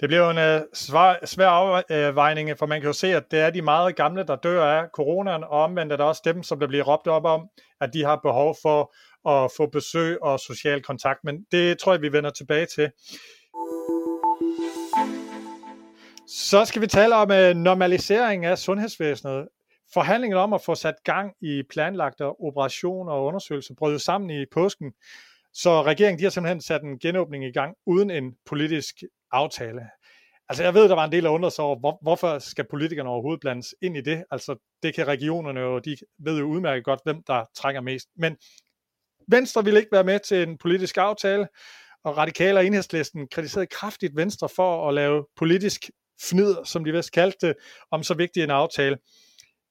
[0.00, 3.40] Det bliver jo en uh, svær, svær afvejning, for man kan jo se, at det
[3.40, 6.60] er de meget gamle, der dør af coronaen, og omvendt er der også dem, som
[6.60, 7.48] der bliver råbt op om,
[7.80, 8.94] at de har behov for
[9.28, 11.20] at få besøg og social kontakt.
[11.24, 12.90] Men det tror jeg, vi vender tilbage til.
[16.28, 19.48] Så skal vi tale om uh, normalisering af sundhedsvæsenet.
[19.94, 24.92] Forhandlingen om at få sat gang i planlagte operationer og undersøgelser brød sammen i påsken,
[25.52, 29.02] så regeringen de har simpelthen sat en genåbning i gang uden en politisk
[29.32, 29.80] aftale.
[30.48, 33.08] Altså jeg ved, der var en del, af undrer sig over, hvor, hvorfor skal politikerne
[33.08, 34.24] overhovedet blandes ind i det?
[34.30, 38.08] Altså det kan regionerne jo, de ved jo udmærket godt, hvem der trækker mest.
[38.16, 38.36] Men
[39.28, 41.48] Venstre ville ikke være med til en politisk aftale,
[42.04, 45.90] og radikale og enhedslisten kritiserede kraftigt Venstre for at lave politisk
[46.22, 47.56] fnid, som de vist kaldte det,
[47.90, 48.98] om så vigtig en aftale.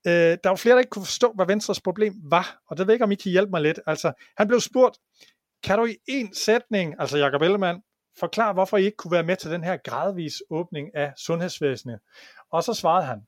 [0.08, 2.94] Øh, der var flere, der ikke kunne forstå, hvad Venstres problem var, og det ved
[2.94, 3.80] ikke, om I kan hjælpe mig lidt.
[3.88, 4.98] Altså, han blev spurgt,
[5.64, 7.82] kan du i en sætning, altså Jacob Ellemann,
[8.20, 12.00] forklare, hvorfor I ikke kunne være med til den her gradvis åbning af sundhedsvæsenet?
[12.52, 13.22] Og så svarede han,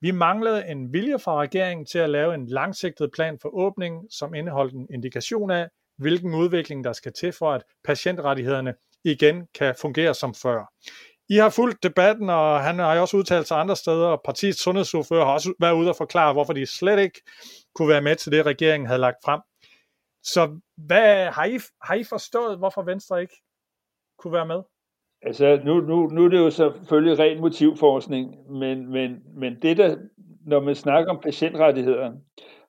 [0.00, 4.34] vi manglede en vilje fra regeringen til at lave en langsigtet plan for åbning, som
[4.34, 5.68] indeholdt en indikation af,
[5.98, 10.72] hvilken udvikling der skal til for, at patientrettighederne igen kan fungere som før.
[11.30, 14.62] I har fulgt debatten, og han har jo også udtalt sig andre steder, og partiets
[14.62, 17.20] sundhedsordfører har også været ude og forklare, hvorfor de slet ikke
[17.74, 19.40] kunne være med til det, regeringen havde lagt frem.
[20.22, 23.36] Så hvad, har, I, har I forstået, hvorfor Venstre ikke
[24.18, 24.62] kunne være med?
[25.22, 29.96] Altså, nu, nu, nu er det jo selvfølgelig ren motivforskning, men, men, men det der,
[30.46, 32.12] når man snakker om patientrettigheder,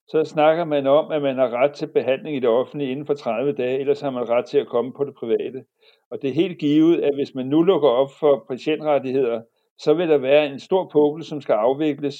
[0.07, 3.13] så snakker man om, at man har ret til behandling i det offentlige inden for
[3.13, 5.63] 30 dage, ellers har man ret til at komme på det private.
[6.11, 9.41] Og det er helt givet, at hvis man nu lukker op for patientrettigheder,
[9.77, 12.15] så vil der være en stor pukkel, som skal afvikles,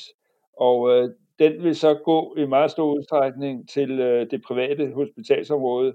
[0.58, 5.94] og øh, den vil så gå i meget stor udstrækning til øh, det private hospitalsområde.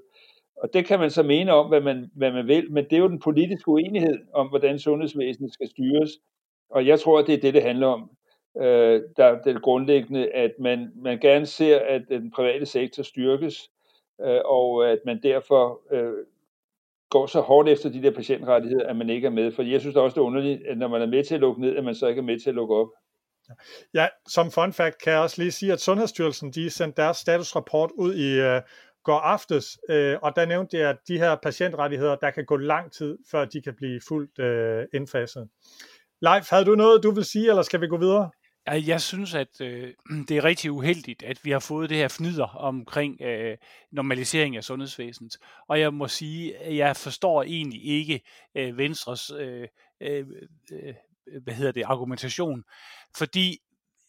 [0.62, 2.98] Og det kan man så mene om, hvad man, hvad man vil, men det er
[2.98, 6.11] jo den politiske uenighed om, hvordan sundhedsvæsenet skal styres.
[6.70, 8.11] Og jeg tror, at det er det, det handler om.
[8.61, 13.70] Øh, der er det grundlæggende, at man, man gerne ser, at den private sektor styrkes,
[14.20, 16.12] øh, og at man derfor øh,
[17.10, 19.52] går så hårdt efter de der patientrettigheder, at man ikke er med.
[19.52, 21.60] For jeg synes også, det er underligt, at når man er med til at lukke
[21.60, 22.88] ned, at man så ikke er med til at lukke op.
[23.94, 27.90] Ja, som fun fact kan jeg også lige sige, at Sundhedsstyrelsen de sendte deres statusrapport
[27.98, 28.62] ud i uh,
[29.04, 32.92] går aftes, uh, og der nævnte jeg, at de her patientrettigheder, der kan gå lang
[32.92, 35.48] tid, før de kan blive fuldt uh, indfaset.
[36.20, 38.30] Leif, havde du noget, du vil sige, eller skal vi gå videre?
[38.66, 39.94] Jeg synes, at øh,
[40.29, 43.57] det er rigtig uheldigt, at vi har fået det her fnider omkring øh,
[43.92, 45.37] normalisering af sundhedsvæsenet.
[45.68, 48.20] Og jeg må sige, at jeg forstår egentlig ikke
[48.55, 49.68] øh, Venstres øh,
[50.00, 50.26] øh,
[50.72, 50.94] øh,
[51.42, 52.64] hvad hedder det, argumentation.
[53.16, 53.59] Fordi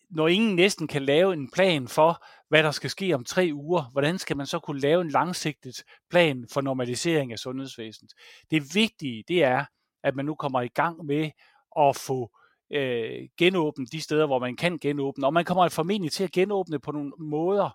[0.09, 3.83] når ingen næsten kan lave en plan for, hvad der skal ske om tre uger,
[3.91, 8.13] hvordan skal man så kunne lave en langsigtet plan for normalisering af sundhedsvæsenet?
[8.51, 9.65] Det vigtige, det er,
[10.03, 11.31] at man nu kommer i gang med
[11.79, 12.36] at få
[12.73, 15.25] øh, genåbne de steder, hvor man kan genåbne.
[15.25, 17.69] Og man kommer formentlig til at genåbne på nogle måder,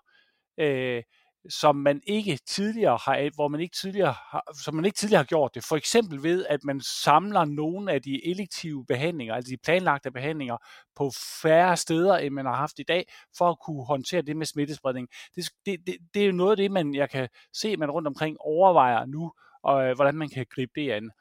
[0.57, 1.03] øh,
[1.49, 5.25] som man ikke tidligere har, hvor man ikke tidligere har, som man ikke tidligere har
[5.25, 5.63] gjort det.
[5.63, 10.57] For eksempel ved, at man samler nogle af de elektive behandlinger, altså de planlagte behandlinger,
[10.95, 13.05] på færre steder, end man har haft i dag,
[13.37, 15.07] for at kunne håndtere det med smittespredning.
[15.35, 18.07] Det, det, det, det er jo noget af det, man, jeg kan se, man rundt
[18.07, 21.11] omkring overvejer nu, og øh, hvordan man kan gribe det an.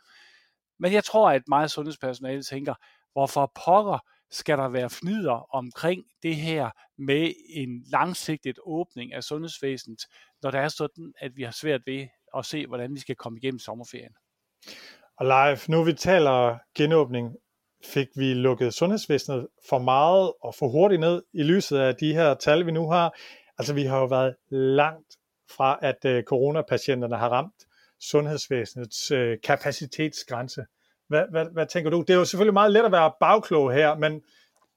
[0.79, 2.75] Men jeg tror, at meget sundhedspersonale tænker,
[3.13, 3.99] hvorfor pokker
[4.31, 9.99] skal der være fnyder omkring det her med en langsigtet åbning af sundhedsvæsenet,
[10.43, 13.39] når det er sådan, at vi har svært ved at se, hvordan vi skal komme
[13.39, 14.13] igennem sommerferien.
[15.17, 17.37] Og live, nu vi taler genåbning,
[17.85, 22.35] fik vi lukket sundhedsvæsenet for meget og for hurtigt ned i lyset af de her
[22.35, 23.15] tal, vi nu har.
[23.59, 25.17] Altså vi har jo været langt
[25.57, 27.67] fra, at øh, coronapatienterne har ramt
[28.01, 30.65] sundhedsvæsenets øh, kapacitetsgrænse.
[31.09, 32.01] Hvad, hvad, hvad tænker du?
[32.01, 34.23] Det er jo selvfølgelig meget let at være bagklog her, men...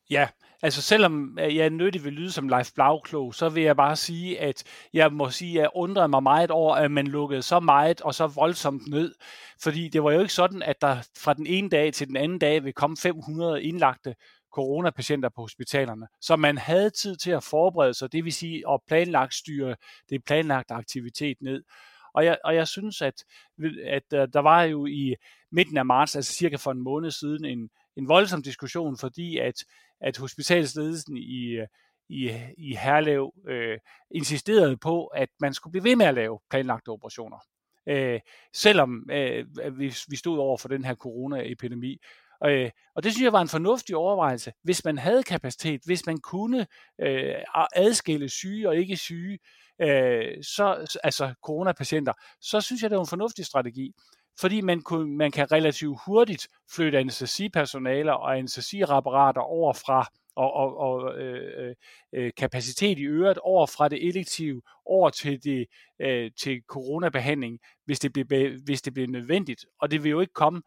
[0.09, 0.27] Ja,
[0.61, 4.41] altså selvom øh, jeg er vil lyde som Leif Blauklog, så vil jeg bare sige,
[4.41, 8.01] at jeg må sige, at jeg undrede mig meget over, at man lukkede så meget
[8.01, 9.15] og så voldsomt ned.
[9.63, 12.39] Fordi det var jo ikke sådan, at der fra den ene dag til den anden
[12.39, 14.15] dag vil komme 500 indlagte
[14.55, 16.07] coronapatienter på hospitalerne.
[16.21, 19.75] Så man havde tid til at forberede sig, det vil sige at planlagt styre
[20.09, 21.63] det planlagte aktivitet ned.
[22.15, 23.23] Og jeg, og jeg synes, at,
[23.85, 25.15] at øh, der var jo i
[25.51, 29.55] midten af marts, altså cirka for en måned siden, en, en voldsom diskussion, fordi at,
[30.01, 31.59] at hospitalsledelsen i,
[32.09, 33.77] i, i Herlev øh,
[34.11, 37.37] insisterede på, at man skulle blive ved med at lave planlagte operationer.
[37.89, 38.19] Øh,
[38.53, 39.45] selvom øh,
[39.79, 41.97] vi, vi stod over for den her coronaepidemi.
[42.45, 44.53] Øh, og det synes jeg var en fornuftig overvejelse.
[44.63, 46.67] Hvis man havde kapacitet, hvis man kunne
[47.01, 47.35] øh,
[47.75, 49.39] adskille syge og ikke syge, øh,
[49.81, 53.93] Øh, så, altså coronapatienter, så synes jeg, det er en fornuftig strategi
[54.39, 60.77] fordi man, kunne, man kan relativt hurtigt flytte anestesipersonaler og anestesirapparater over fra og, og,
[60.77, 61.75] og øh, øh,
[62.13, 65.65] øh, kapacitet i øret over fra det elektive over til det
[66.01, 69.65] øh, til coronabehandling, hvis det, bliver, hvis det bliver nødvendigt.
[69.79, 70.61] Og det vil jo ikke komme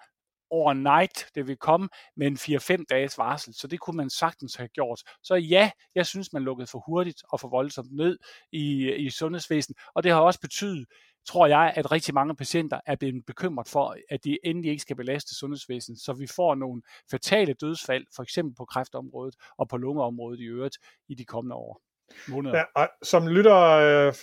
[0.51, 4.69] overnight, det vil komme med en 4-5 dages varsel, så det kunne man sagtens have
[4.69, 5.01] gjort.
[5.23, 8.19] Så ja, jeg synes, man lukkede for hurtigt og for voldsomt ned
[8.53, 10.87] i, i sundhedsvæsenet, og det har også betydet,
[11.29, 14.97] tror jeg, at rigtig mange patienter er blevet bekymret for, at de endelig ikke skal
[14.97, 20.41] belaste sundhedsvæsenet, så vi får nogle fatale dødsfald, for eksempel på kræftområdet og på lungeområdet
[20.41, 21.81] i øvrigt i de kommende år.
[22.29, 22.59] Måneder.
[22.59, 24.15] Ja, og som lytter øh,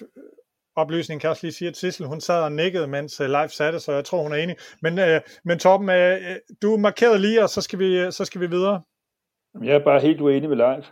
[0.76, 3.30] oplysning kan jeg også lige sige, at Sissel, hun sad og nikkede, mens øh, uh,
[3.30, 4.56] live satte, så jeg tror, hun er enig.
[4.82, 8.48] Men, uh, men Torben, uh, du markerede lige, og så skal vi, så skal vi
[8.48, 8.82] videre.
[9.64, 10.84] Jeg er bare helt uenig med live.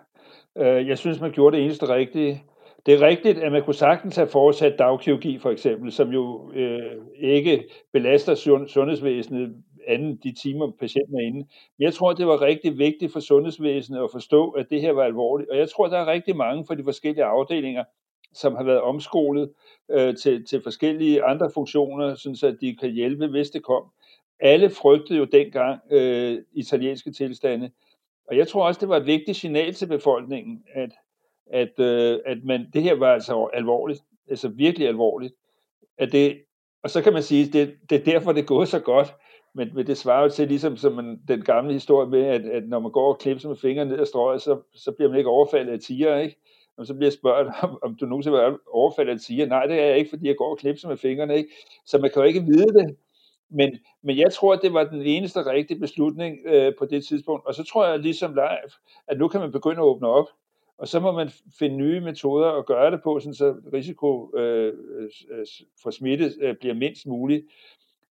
[0.56, 2.44] Uh, jeg synes, man gjorde det eneste rigtige.
[2.86, 6.92] Det er rigtigt, at man kunne sagtens have fortsat dagkirurgi for eksempel, som jo øh,
[7.20, 8.36] ikke belaster
[8.68, 9.56] sundhedsvæsenet
[9.88, 11.38] anden de timer, patienten er inde.
[11.78, 15.04] Men jeg tror, det var rigtig vigtigt for sundhedsvæsenet at forstå, at det her var
[15.04, 15.50] alvorligt.
[15.50, 17.84] Og jeg tror, der er rigtig mange fra de forskellige afdelinger,
[18.34, 19.50] som har været omskolet
[19.92, 23.84] øh, til, til forskellige andre funktioner, sådan så de kan hjælpe, hvis det kom.
[24.40, 27.72] alle frygtede jo dengang øh, italienske tilstande.
[28.28, 30.92] Og jeg tror også, det var et vigtigt signal til befolkningen, at,
[31.52, 35.34] at, øh, at man, det her var altså alvorligt, altså virkelig alvorligt.
[35.98, 36.42] At det,
[36.84, 39.14] og så kan man sige, det, det er derfor, det går så godt.
[39.56, 42.64] Men, men det svarer jo til ligesom som man, den gamle historie med, at, at
[42.68, 45.30] når man går og klipser med fingrene ned ad strøget, så, så bliver man ikke
[45.30, 46.38] overfaldet af tiger, ikke?
[46.78, 49.46] Og så bliver jeg spurgt, om, om du nogensinde har overfaldet af tiger.
[49.46, 51.50] Nej, det er jeg ikke, fordi jeg går og klipser med fingrene, ikke?
[51.86, 52.96] Så man kan jo ikke vide det.
[53.50, 57.46] Men, men jeg tror, at det var den eneste rigtige beslutning øh, på det tidspunkt.
[57.46, 58.72] Og så tror jeg ligesom live,
[59.08, 60.28] at nu kan man begynde at åbne op.
[60.78, 64.74] Og så må man finde nye metoder at gøre det på, sådan så risiko øh,
[65.32, 65.46] øh,
[65.84, 67.46] for smitte øh, bliver mindst muligt.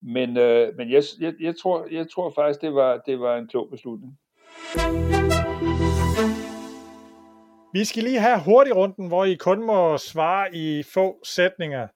[0.02, 3.48] Men, øh, men jeg, jeg, jeg, tror, jeg tror faktisk, det var, det var en
[3.48, 4.18] klog beslutning.
[7.72, 11.88] Vi skal lige have hurtig runden, hvor I kun må svare i få sætninger.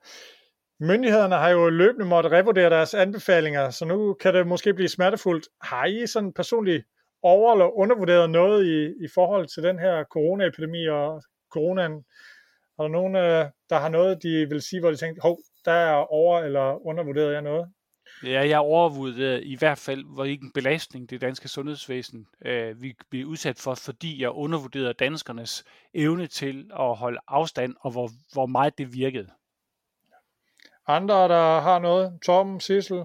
[0.81, 5.49] Myndighederne har jo løbende måttet revurdere deres anbefalinger, så nu kan det måske blive smertefuldt.
[5.63, 6.85] Har I sådan personligt
[7.23, 12.05] over- eller undervurderet noget i, i forhold til den her coronaepidemi og coronaen?
[12.79, 15.73] Er der nogen, øh, der har noget, de vil sige, hvor de tænker, hov, der
[15.73, 17.73] er over- eller undervurderet jeg noget?
[18.23, 22.95] Ja, jeg overvurderede i hvert fald, hvor ikke en belastning det danske sundhedsvæsen øh, vi
[23.11, 28.47] bliver udsat for, fordi jeg undervurderede danskernes evne til at holde afstand, og hvor, hvor
[28.47, 29.29] meget det virkede.
[30.87, 32.19] Andre, der har noget?
[32.25, 33.05] Tom, Sissel?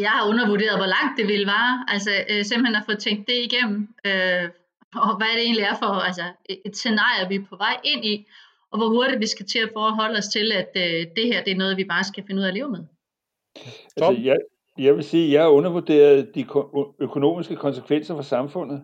[0.00, 1.84] Jeg har undervurderet, hvor langt det ville vare.
[1.88, 3.94] Altså øh, simpelthen at få tænkt det igennem.
[4.04, 4.50] Øh,
[4.94, 6.24] og hvad det egentlig er for altså,
[6.64, 8.26] et scenarie, vi er på vej ind i.
[8.70, 11.52] Og hvor hurtigt vi skal til at forholde os til, at øh, det her det
[11.52, 12.84] er noget, vi bare skal finde ud af at leve med.
[13.96, 14.36] Altså, jeg,
[14.78, 16.46] jeg vil sige, at jeg har undervurderet de
[16.98, 18.82] økonomiske konsekvenser for samfundet.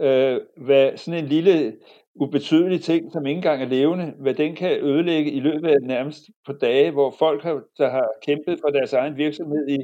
[0.00, 1.76] Øh, hvad sådan en lille
[2.14, 6.22] ubetydelig ting, som ikke engang er levende, hvad den kan ødelægge i løbet af nærmest
[6.46, 9.78] på dage, hvor folk, har, der har kæmpet for deres egen virksomhed i,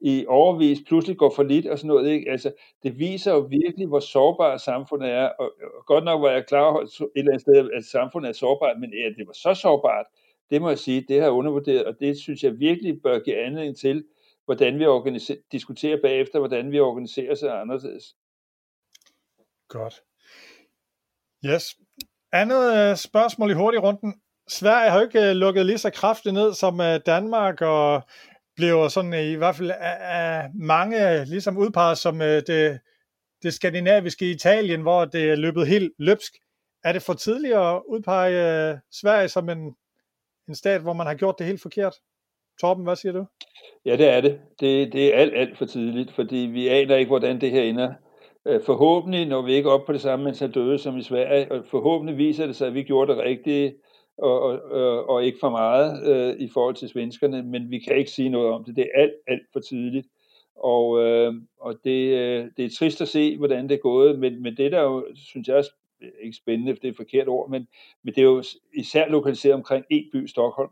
[0.00, 2.10] i overvis, pludselig går for lidt og sådan noget.
[2.10, 2.30] Ikke?
[2.30, 5.28] Altså, det viser jo virkelig, hvor sårbart samfundet er.
[5.38, 8.32] Og, og godt nok var jeg klar over et eller andet sted, at samfundet er
[8.32, 10.06] sårbart, men at det var så sårbart,
[10.50, 13.44] det må jeg sige, det har jeg undervurderet, og det synes jeg virkelig bør give
[13.44, 14.04] anledning til,
[14.44, 18.16] hvordan vi organiserer, diskuterer bagefter, hvordan vi organiserer sig anderledes.
[19.68, 20.02] Godt.
[21.44, 21.76] Yes.
[22.32, 24.14] Andet øh, spørgsmål i hurtig runden.
[24.48, 28.02] Sverige har jo ikke øh, lukket lige så kraftigt ned som øh, Danmark, og
[28.56, 32.80] bliver sådan i hvert fald af, mange ligesom udpeget som det,
[33.42, 36.32] det skandinaviske Italien, hvor det er løbet helt løbsk.
[36.84, 39.74] Er det for tidligt at udpege Sverige som en
[40.48, 41.94] en stat, hvor man har gjort det helt forkert?
[42.60, 43.24] Torben, hvad siger du?
[43.84, 44.40] Ja, det er det.
[44.60, 47.94] Det, det er alt, alt for tidligt, fordi vi aner ikke, hvordan det her ender.
[48.46, 51.64] Øh, forhåbentlig når vi ikke op på det samme antal døde som i Sverige, og
[51.70, 53.74] forhåbentlig viser det sig, at vi gjorde det rigtige,
[54.18, 58.10] og, og, og ikke for meget øh, i forhold til svenskerne, men vi kan ikke
[58.10, 58.76] sige noget om det.
[58.76, 60.06] Det er alt, alt for tidligt.
[60.56, 64.42] Og, øh, og det, øh, det er trist at se, hvordan det er gået, men,
[64.42, 65.64] men det der jo, synes jeg,
[66.22, 67.68] ikke spændende, for det er et forkert ord, men,
[68.04, 68.42] men det er jo
[68.74, 70.70] især lokaliseret omkring en by, Stockholm,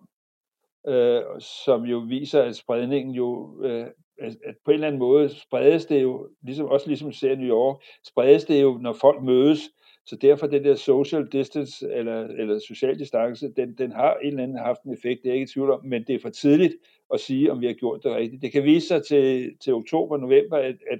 [0.89, 3.87] øh, som jo viser, at spredningen jo, øh,
[4.19, 7.33] at, at på en eller anden måde spredes det jo, ligesom, også ligesom vi ser
[7.33, 9.71] i New York, spredes det jo, når folk mødes,
[10.07, 14.43] så derfor det der social distance, eller, eller social distance, den, den har en eller
[14.43, 16.29] anden haft en effekt, det er jeg ikke i tvivl om, men det er for
[16.29, 16.75] tidligt
[17.15, 18.43] at sige, om vi har gjort det rigtigt.
[18.43, 20.99] Det kan vise sig til, til oktober, november, at, at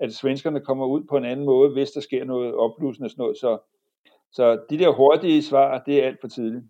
[0.00, 3.22] at svenskerne kommer ud på en anden måde, hvis der sker noget opblusende og sådan
[3.22, 3.36] noget.
[3.36, 3.58] Så,
[4.32, 6.64] så de der hurtige svar, det er alt for tidligt.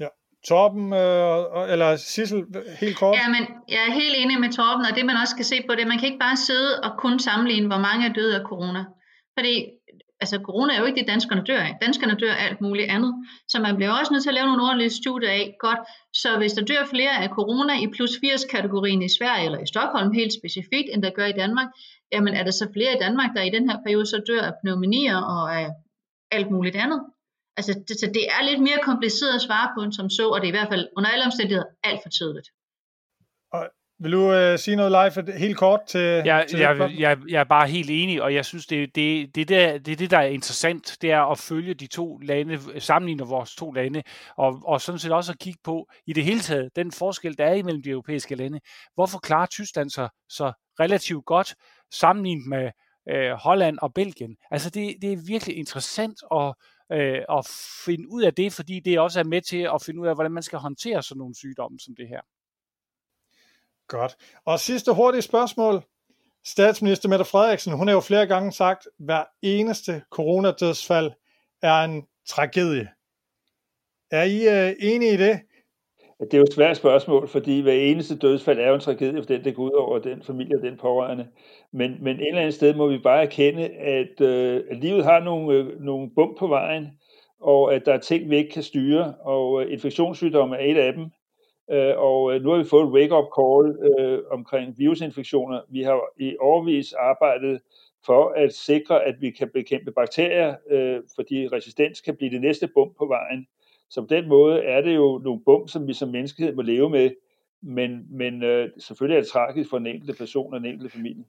[0.00, 0.08] Ja.
[0.48, 2.44] Torben, øh, eller Sissel,
[2.80, 3.16] helt kort.
[3.16, 5.74] Ja, men jeg er helt enig med Torben, og det man også skal se på
[5.74, 8.84] det, man kan ikke bare sidde og kun sammenligne, hvor mange er døde af corona.
[9.38, 9.54] Fordi
[10.20, 11.78] altså corona er jo ikke det, danskerne dør af.
[11.82, 13.12] Danskerne dør af alt muligt andet.
[13.48, 15.56] Så man bliver også nødt til at lave nogle ordentlige studier af.
[15.60, 15.78] Godt,
[16.12, 20.12] så hvis der dør flere af corona i plus 80-kategorien i Sverige eller i Stockholm
[20.12, 21.68] helt specifikt, end der gør i Danmark,
[22.12, 24.54] jamen er der så flere i Danmark, der i den her periode så dør af
[24.62, 25.68] pneumonier og af
[26.30, 27.00] alt muligt andet?
[27.56, 30.40] Altså, det, så det er lidt mere kompliceret at svare på end som så, og
[30.40, 32.48] det er i hvert fald under alle omstændigheder alt for tidligt.
[33.52, 33.62] Og
[34.00, 37.44] vil du øh, sige noget live helt kort til, jeg, til jeg, jeg, jeg, er
[37.44, 40.26] bare helt enig, og jeg synes, det, det, det, der, det er det, der er
[40.26, 44.02] interessant, det er at følge de to lande, sammenligne vores to lande,
[44.36, 47.44] og, og sådan set også at kigge på i det hele taget, den forskel, der
[47.44, 48.60] er imellem de europæiske lande.
[48.94, 51.54] Hvorfor klarer Tyskland sig så relativt godt,
[51.94, 52.70] sammenlignet med
[53.10, 54.36] øh, Holland og Belgien.
[54.50, 56.54] Altså det, det er virkelig interessant at,
[56.92, 57.48] øh, at
[57.84, 60.32] finde ud af det, fordi det også er med til at finde ud af, hvordan
[60.32, 62.20] man skal håndtere sådan nogle sygdomme som det her.
[63.88, 64.16] Godt.
[64.44, 65.82] Og sidste hurtige spørgsmål.
[66.44, 71.10] Statsminister Mette Frederiksen, hun har jo flere gange sagt, at hver eneste coronadødsfald
[71.62, 72.88] er en tragedie.
[74.10, 75.40] Er I øh, enige i det?
[76.20, 79.26] Det er jo et svært spørgsmål, fordi hver eneste dødsfald er jo en tragedie for
[79.26, 81.26] den, der går ud over den familie og den pårørende.
[81.72, 85.20] Men, men et eller andet sted må vi bare erkende, at, øh, at livet har
[85.20, 86.86] nogle, øh, nogle bump på vejen,
[87.40, 90.92] og at der er ting, vi ikke kan styre, og øh, infektionssygdomme er et af
[90.92, 91.06] dem.
[91.70, 95.60] Øh, og øh, nu har vi fået et wake-up call øh, omkring virusinfektioner.
[95.68, 97.60] Vi har i årvis arbejdet
[98.06, 102.68] for at sikre, at vi kan bekæmpe bakterier, øh, fordi resistens kan blive det næste
[102.74, 103.46] bump på vejen.
[103.90, 106.90] Så på den måde er det jo nogle bump, som vi som menneskehed må leve
[106.90, 107.10] med,
[107.62, 111.24] men, men øh, selvfølgelig er det tragisk for den enkelte person og den enkelte familie.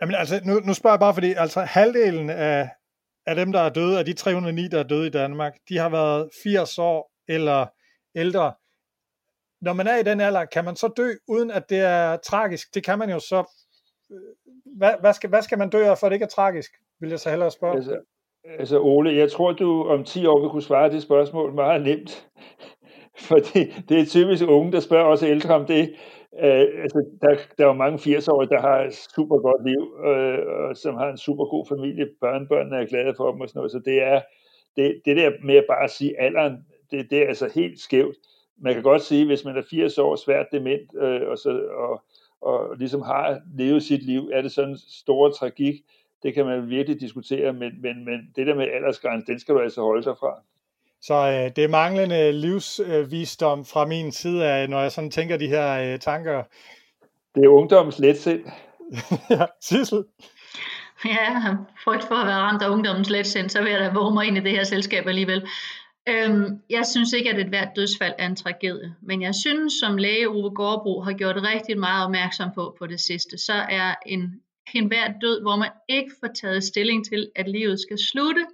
[0.00, 2.68] Jamen altså, nu, nu spørger jeg bare, fordi altså halvdelen af,
[3.26, 5.88] af dem, der er døde, af de 309, der er døde i Danmark, de har
[5.88, 7.66] været 80 år eller
[8.14, 8.52] ældre.
[9.66, 12.74] Når man er i den alder, kan man så dø, uden at det er tragisk?
[12.74, 13.38] Det kan man jo så...
[14.12, 14.18] Øh,
[14.78, 16.70] hvad, hvad, skal, hvad skal man dø af, for at det ikke er tragisk?
[17.00, 17.76] Vil jeg så hellere spørge.
[17.76, 17.96] Altså,
[18.58, 22.28] altså Ole, jeg tror, du om 10 år vil kunne svare det spørgsmål meget nemt.
[23.28, 25.94] Fordi det, det er typisk unge, der spørger også ældre om det.
[26.32, 30.68] Uh, altså, der, der er jo mange 80-årige, der har et super godt liv, uh,
[30.68, 32.06] og som har en super god familie.
[32.20, 33.72] Børnebørnene er glade for dem og sådan noget.
[33.72, 34.20] Så det er
[34.76, 36.56] det, det der med at bare sige alderen,
[36.90, 38.16] det, det er altså helt skævt.
[38.58, 42.02] Man kan godt sige, hvis man er 80 år svært dement, uh, og, så, og,
[42.40, 45.74] og ligesom har levet sit liv, er det sådan en stor tragik.
[46.22, 49.60] Det kan man virkelig diskutere, men, men, men det der med aldersgrænse, den skal du
[49.60, 50.40] altså holde sig fra.
[51.00, 55.36] Så øh, det er manglende livsvisdom øh, fra min side af, når jeg sådan tænker
[55.36, 56.42] de her øh, tanker.
[57.34, 58.40] Det er ungdommens letsind.
[59.30, 60.04] ja, Sissel.
[61.04, 64.26] Ja, frygt for at være ramt af ungdommens letsind, så vil jeg da våge mig
[64.26, 65.48] ind i det her selskab alligevel.
[66.08, 69.96] Øhm, jeg synes ikke, at et hvert dødsfald er en tragedie, men jeg synes, som
[69.96, 74.42] læge Ove Gårdbro har gjort rigtig meget opmærksom på på det sidste, så er en,
[74.74, 78.46] en hver død, hvor man ikke får taget stilling til, at livet skal slutte,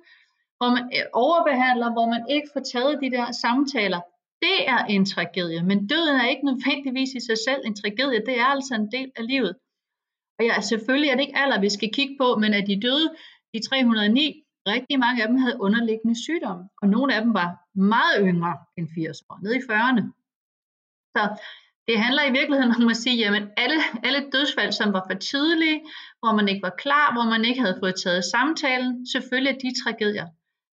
[0.59, 4.01] hvor man øh, overbehandler, hvor man ikke får taget de der samtaler,
[4.43, 5.63] det er en tragedie.
[5.63, 9.11] Men døden er ikke nødvendigvis i sig selv en tragedie, det er altså en del
[9.17, 9.55] af livet.
[10.39, 13.09] Og ja, selvfølgelig er det ikke alder, vi skal kigge på, men at de døde,
[13.55, 18.17] de 309, rigtig mange af dem havde underliggende sygdomme, og nogle af dem var meget
[18.21, 20.03] yngre end 80 år, nede i 40'erne.
[21.17, 21.23] Så
[21.89, 25.81] det handler i virkeligheden om at sige, jamen alle, alle dødsfald, som var for tidlige,
[26.21, 29.83] hvor man ikke var klar, hvor man ikke havde fået taget samtalen, selvfølgelig er de
[29.83, 30.27] tragedier.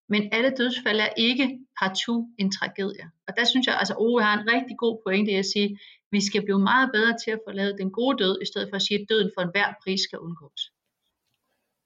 [0.09, 3.05] Men alle dødsfald er ikke partout en tragedie.
[3.27, 5.77] Og der synes jeg, altså Ove har en rigtig god pointe i at sige, at
[6.11, 8.75] vi skal blive meget bedre til at få lavet den gode død, i stedet for
[8.75, 10.71] at sige, at døden for enhver pris skal undgås.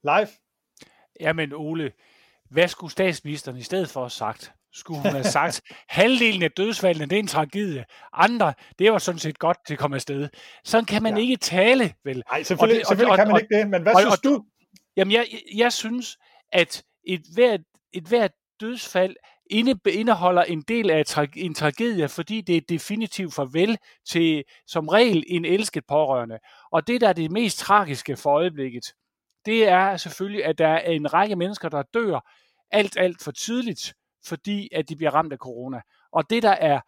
[0.04, 0.43] Live.
[1.20, 1.92] Jamen Ole,
[2.50, 4.54] hvad skulle statsministeren i stedet for have sagt?
[4.74, 7.86] Skulle hun have sagt, halvdelen af dødsfaldene, det er en tragedie.
[8.14, 10.30] Andre, det var sådan set godt, det kom afsted.
[10.64, 11.22] Sådan kan man ja.
[11.22, 12.24] ikke tale, vel?
[12.32, 14.02] Nej, selvfølgelig, og det, og, selvfølgelig og, kan man og, ikke det, men hvad og,
[14.02, 14.44] synes og, du?
[14.98, 16.18] Jamen, jeg, jeg synes,
[16.52, 17.62] at et hvert
[17.94, 19.16] et hvert dødsfald
[19.86, 21.04] indeholder en del af
[21.36, 23.78] en tragedie, fordi det er definitivt farvel
[24.10, 26.40] til som regel en elsket pårørende.
[26.72, 28.94] Og det, der er det mest tragiske for øjeblikket,
[29.46, 32.30] det er selvfølgelig, at der er en række mennesker, der dør
[32.72, 33.94] alt, alt for tidligt,
[34.26, 35.82] fordi at de bliver ramt af corona.
[36.12, 36.80] Og det, der er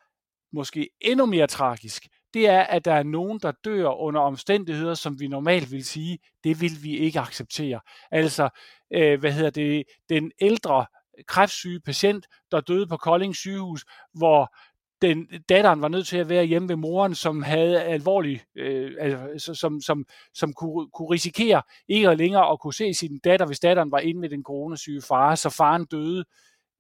[0.54, 5.20] måske endnu mere tragisk, det er, at der er nogen, der dør under omstændigheder, som
[5.20, 7.80] vi normalt vil sige, det vil vi ikke acceptere.
[8.12, 8.50] Altså,
[8.94, 10.86] øh, hvad hedder det, den ældre
[11.28, 14.56] kræftsyge patient, der døde på Kolding sygehus, hvor
[15.02, 19.54] den, datteren var nødt til at være hjemme ved moren, som havde alvorlig, øh, altså,
[19.54, 23.92] som, som, som kunne, kunne risikere ikke længere at kunne se sin datter, hvis datteren
[23.92, 26.26] var inde med den coronasyge far, så faren døde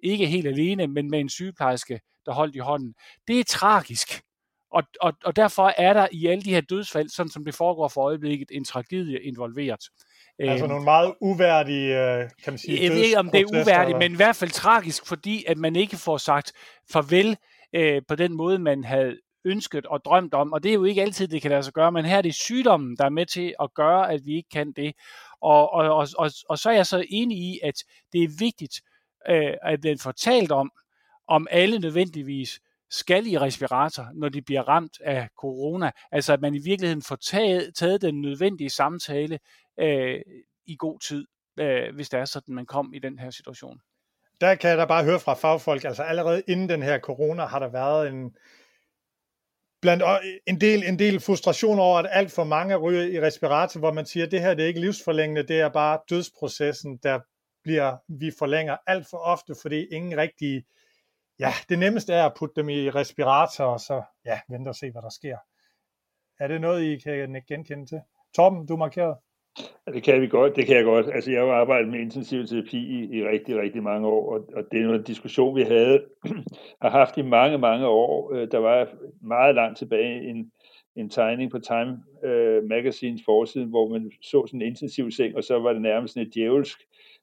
[0.03, 2.93] ikke helt alene, men med en sygeplejerske, der holdt i hånden.
[3.27, 4.21] Det er tragisk.
[4.71, 7.87] Og, og, og derfor er der i alle de her dødsfald, sådan som det foregår
[7.87, 9.79] for øjeblikket, en tragedie involveret.
[10.39, 13.45] Altså øhm, nogle meget uværdige, øh, kan man sige, Jeg ved ikke, om det er
[13.45, 16.51] uværdigt, men i hvert fald tragisk, fordi at man ikke får sagt
[16.91, 17.37] farvel
[17.75, 21.01] øh, på den måde, man havde ønsket og drømt om, og det er jo ikke
[21.01, 23.55] altid, det kan lade sig gøre, men her er det sygdommen, der er med til
[23.59, 24.93] at gøre, at vi ikke kan det.
[25.41, 28.81] Og, og, og, og, og så er jeg så enig i, at det er vigtigt,
[29.29, 30.71] øh, at den får talt om,
[31.27, 32.59] om alle nødvendigvis
[32.89, 35.91] skal i respirator, når de bliver ramt af corona.
[36.11, 39.39] Altså at man i virkeligheden får taget, taget den nødvendige samtale
[39.79, 40.21] øh,
[40.65, 41.27] i god tid,
[41.59, 43.81] øh, hvis det er sådan, man kom i den her situation.
[44.41, 47.59] Der kan jeg da bare høre fra fagfolk, altså allerede inden den her corona har
[47.59, 48.35] der været en,
[49.81, 50.03] blandt
[50.47, 54.05] en del, en del frustration over, at alt for mange ryger i respirator, hvor man
[54.05, 57.19] siger, at det her det er ikke livsforlængende, det er bare dødsprocessen, der
[57.63, 60.63] bliver, vi forlænger alt for ofte, fordi ingen rigtig
[61.39, 64.91] ja, det nemmeste er at putte dem i respirator, og så ja, vente og se,
[64.91, 65.37] hvad der sker.
[66.39, 68.01] Er det noget, I kan genkende til?
[68.35, 69.17] Torben, du markerede.
[69.93, 71.05] Det kan vi godt, det kan jeg godt.
[71.13, 74.49] Altså, jeg har jo arbejdet med intensiv terapi i, i rigtig, rigtig mange år, og,
[74.55, 76.03] og det er en diskussion, vi havde,
[76.81, 78.33] har haft i mange, mange år.
[78.33, 78.87] Øh, der var
[79.21, 80.51] meget langt tilbage en,
[80.95, 85.43] en tegning på Time uh, Magazines forside, hvor man så sådan en intensiv seng, og
[85.43, 86.79] så var det nærmest sådan et djævelsk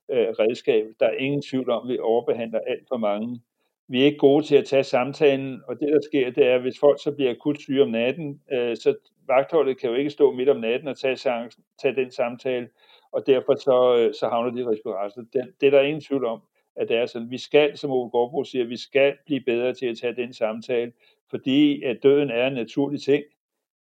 [0.09, 0.87] uh, redskab.
[1.01, 3.41] Der er ingen tvivl om, at vi overbehandler alt for mange.
[3.89, 6.61] Vi er ikke gode til at tage samtalen, og det der sker, det er, at
[6.61, 8.95] hvis folk så bliver akut syge om natten, uh, så
[9.27, 12.69] vagtholdet kan jo ikke stå midt om natten og tage, chancen, tage den samtale,
[13.13, 15.23] og derfor så, øh, så havner de i respirator.
[15.33, 16.41] Det, det er der ingen tvivl om,
[16.77, 17.31] at det er sådan.
[17.31, 20.93] Vi skal, som Ove Gårdbro siger, vi skal blive bedre til at tage den samtale,
[21.31, 23.25] fordi at døden er en naturlig ting,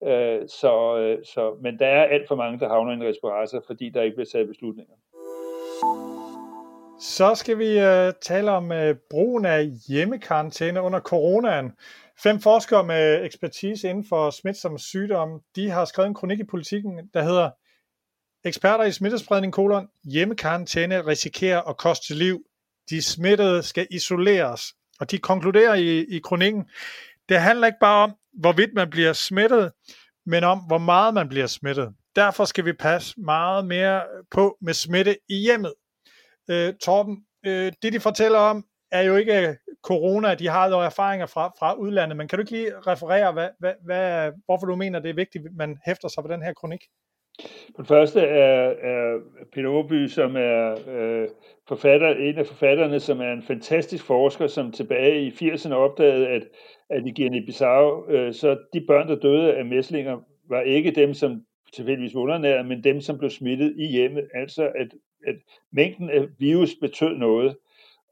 [0.04, 3.62] Øh, så, øh, så, men der er alt for mange, der havner i en respirator,
[3.66, 4.94] fordi der ikke bliver taget beslutninger.
[7.00, 11.72] Så skal vi øh, tale om øh, brugen af hjemmekarantæne under coronaen.
[12.22, 17.08] Fem forskere med ekspertise inden for smitsomme sygdomme, de har skrevet en kronik i politikken,
[17.14, 17.50] der hedder
[18.44, 22.40] Eksperter i smittespredning kolon, hjemmekarantæne risikerer at koste liv.
[22.90, 24.62] De smittede skal isoleres.
[25.00, 26.64] Og de konkluderer i, i kronikken,
[27.28, 29.72] det handler ikke bare om, hvorvidt man bliver smittet,
[30.26, 31.94] men om, hvor meget man bliver smittet.
[32.16, 35.74] Derfor skal vi passe meget mere på med smitte i hjemmet.
[36.50, 41.26] Øh, Torben, øh, det de fortæller om, er jo ikke corona, de har jo erfaringer
[41.26, 44.98] fra, fra udlandet, men kan du ikke lige referere, hvad, hvad, hvad, hvorfor du mener,
[44.98, 46.84] det er vigtigt, at man hæfter sig på den her kronik?
[47.76, 49.18] For det første er, er
[49.52, 51.28] Peter Åby, som er øh,
[51.68, 56.42] forfatter, en af forfatterne, som er en fantastisk forsker, som tilbage i 80'erne opdagede, at,
[56.90, 60.18] at i Guinea-Bissau, øh, så de børn, der døde af mæslinger,
[60.48, 64.28] var ikke dem, som tilfældigvis undernærede, men dem, som blev smittet i hjemmet.
[64.34, 64.88] Altså, at,
[65.26, 65.36] at
[65.72, 67.56] mængden af virus betød noget.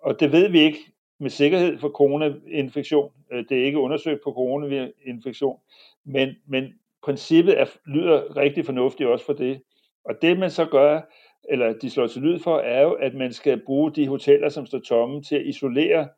[0.02, 0.78] Og det ved vi ikke
[1.20, 3.12] med sikkerhed for coronainfektion.
[3.32, 5.58] Øh, det er ikke undersøgt på coronainfektion.
[6.04, 9.62] Men, men princippet er, lyder rigtig fornuftigt også for det.
[10.04, 11.00] Og det man så gør,
[11.48, 14.66] eller de slår til lyd for, er jo, at man skal bruge de hoteller, som
[14.66, 16.08] står tomme, til at isolere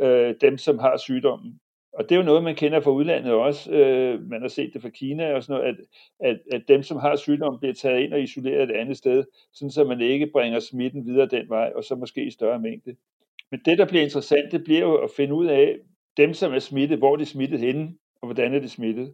[0.00, 1.60] øh, dem, som har sygdommen.
[1.92, 3.72] Og det er jo noget, man kender fra udlandet også.
[3.72, 5.84] Øh, man har set det fra Kina og sådan noget, at,
[6.30, 9.70] at, at dem, som har sygdommen, bliver taget ind og isoleret et andet sted, sådan
[9.70, 12.96] så man ikke bringer smitten videre den vej, og så måske i større mængde.
[13.50, 15.76] Men det, der bliver interessant, det bliver jo at finde ud af,
[16.16, 19.12] dem, som er smittet, hvor de er smittet henne, og hvordan er de smittet.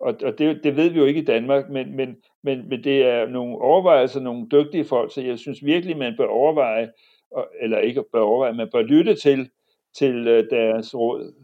[0.00, 3.06] Og, og det, det ved vi jo ikke i Danmark, men, men, men, men det
[3.06, 6.88] er nogle overvejelser, nogle dygtige folk, så jeg synes virkelig, man bør overveje,
[7.60, 9.50] eller ikke bør overveje, man bør lytte til,
[9.98, 11.34] til øh, deres råd.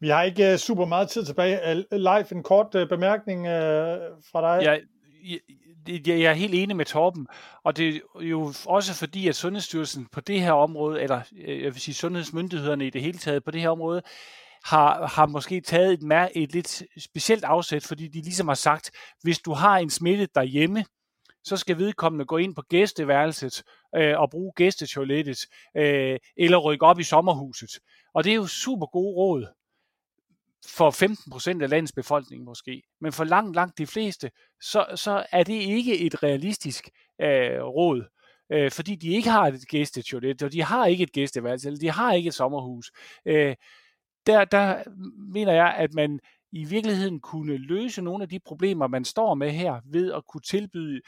[0.00, 1.74] Vi har ikke øh, super meget tid tilbage.
[1.92, 3.46] Live, en kort øh, bemærkning
[4.32, 4.64] fra dig.
[4.64, 4.78] Ja,
[5.88, 7.26] jeg er helt enig med Torben,
[7.64, 11.74] og det er jo også fordi, at Sundhedsstyrelsen på det her område, eller øh, jeg
[11.74, 14.02] vil sige sundhedsmyndighederne i det hele taget på det her område,
[14.64, 18.90] har, har måske taget et, et lidt specielt afsæt, fordi de ligesom har sagt,
[19.22, 20.84] hvis du har en smitte derhjemme,
[21.44, 23.62] så skal vedkommende gå ind på gæsteværelset
[23.96, 25.38] øh, og bruge gæstetoilettet,
[25.76, 27.70] øh, eller rykke op i sommerhuset.
[28.14, 29.46] Og det er jo super gode råd
[30.66, 30.90] for
[31.58, 32.82] 15% af landets befolkning måske.
[33.00, 36.88] Men for langt, langt de fleste, så, så er det ikke et realistisk
[37.20, 38.04] øh, råd.
[38.52, 41.90] Øh, fordi de ikke har et gæstetoilet, og de har ikke et gæsteværelse, eller de
[41.90, 42.92] har ikke et sommerhus.
[43.26, 43.54] Øh,
[44.26, 44.82] der, der
[45.32, 46.20] mener jeg, at man
[46.52, 50.40] i virkeligheden kunne løse nogle af de problemer, man står med her, ved at kunne
[50.40, 51.00] tilbyde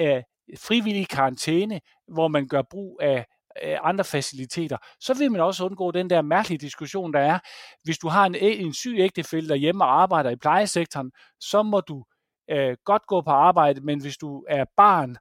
[0.00, 0.22] øh,
[0.58, 3.26] frivillig karantæne, hvor man gør brug af
[3.64, 7.38] Øh, andre faciliteter, så vil man også undgå den der mærkelige diskussion, der er.
[7.84, 12.04] Hvis du har en, en syg ægtefælle derhjemme og arbejder i plejesektoren, så må du
[12.50, 15.16] øh, godt gå på arbejde, men hvis du er barn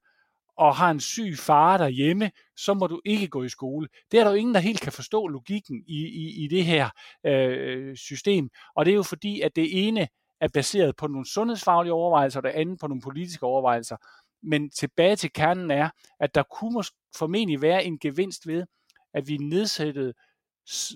[0.58, 3.88] og har en syg far derhjemme, så må du ikke gå i skole.
[4.12, 6.90] Det er der jo ingen, der helt kan forstå logikken i, i, i det her
[7.26, 8.50] øh, system.
[8.76, 10.08] Og det er jo fordi, at det ene
[10.42, 13.98] er baseret på nogle sundhedsfaglige overvejelser, og det andet på nogle politiske overvejelser.
[14.44, 16.84] Men tilbage til kernen er, at der kunne
[17.18, 18.66] formentlig være en gevinst ved,
[19.14, 20.14] at vi nedsættede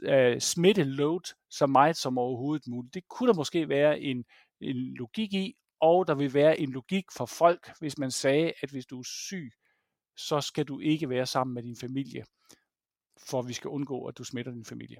[0.08, 2.94] uh, smitteload så meget som overhovedet muligt.
[2.94, 4.26] Det kunne der måske være en,
[4.62, 8.70] en logik i, og der vil være en logik for folk, hvis man sagde, at
[8.72, 9.52] hvis du er syg,
[10.18, 12.26] så skal du ikke være sammen med din familie,
[13.30, 14.98] for vi skal undgå, at du smitter din familie.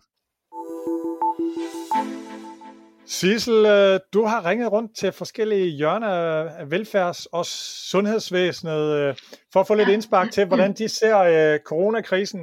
[3.06, 7.46] Sissel, øh, du har ringet rundt til forskellige hjørner af velfærds- og
[7.92, 9.16] sundhedsvæsenet øh,
[9.54, 12.40] for at få lidt indspark til, hvordan de ser øh, coronakrisen.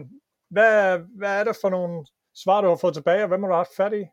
[0.50, 2.06] Hvad, hvad er det for nogle
[2.44, 4.04] svar, du har fået tilbage, og hvad må du have haft fat i?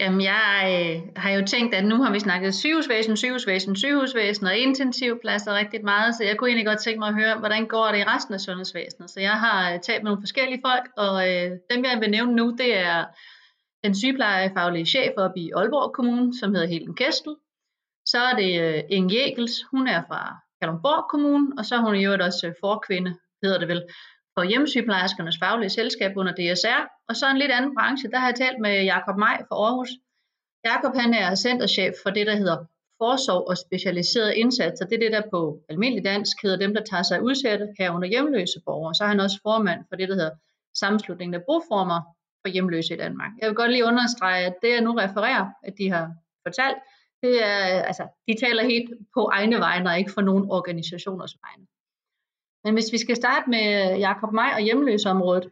[0.00, 4.56] Jamen, jeg øh, har jo tænkt, at nu har vi snakket sygehusvæsen, sygehusvæsen, sygehusvæsen og
[4.56, 7.98] intensivpladser rigtig meget, så jeg kunne egentlig godt tænke mig at høre, hvordan går det
[7.98, 9.10] i resten af sundhedsvæsenet.
[9.10, 12.56] Så jeg har talt med nogle forskellige folk, og øh, dem jeg vil nævne nu,
[12.58, 13.04] det er
[13.84, 17.34] den sygeplejefaglige chef oppe i Aalborg Kommune, som hedder Helen Kestel.
[18.06, 21.94] Så er det øh, Inge Jækels, hun er fra Kalundborg Kommune, og så er hun
[21.94, 23.10] i øvrigt også øh, forkvinde,
[23.42, 23.82] hedder det vel,
[24.34, 26.82] for hjemmesygeplejerskernes faglige selskab under DSR.
[27.08, 29.90] Og så en lidt anden branche, der har jeg talt med Jakob Maj fra Aarhus.
[30.64, 32.58] Jakob han er centerchef for det, der hedder
[33.00, 34.86] forsorg og specialiserede indsatser.
[34.86, 38.08] Det er det, der på almindelig dansk hedder dem, der tager sig af udsatte herunder
[38.08, 38.94] hjemløse borgere.
[38.94, 40.34] Så er han også formand for det, der hedder
[40.74, 42.00] sammenslutningen af boformer
[42.42, 43.30] for hjemløse i Danmark.
[43.40, 46.14] Jeg vil godt lige understrege, at det jeg nu refererer, at de har
[46.46, 46.78] fortalt,
[47.22, 51.66] det er, altså, de taler helt på egne vegne og ikke for nogen organisationers vegne.
[52.64, 55.50] Men hvis vi skal starte med Jakob Maj og hjemløseområdet,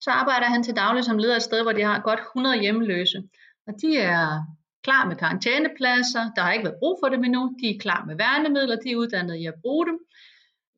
[0.00, 3.18] så arbejder han til daglig som leder et sted, hvor de har godt 100 hjemløse.
[3.66, 4.42] Og de er
[4.84, 8.16] klar med karantænepladser, der har ikke været brug for dem endnu, de er klar med
[8.16, 9.98] værnemidler, de er uddannet i at bruge dem.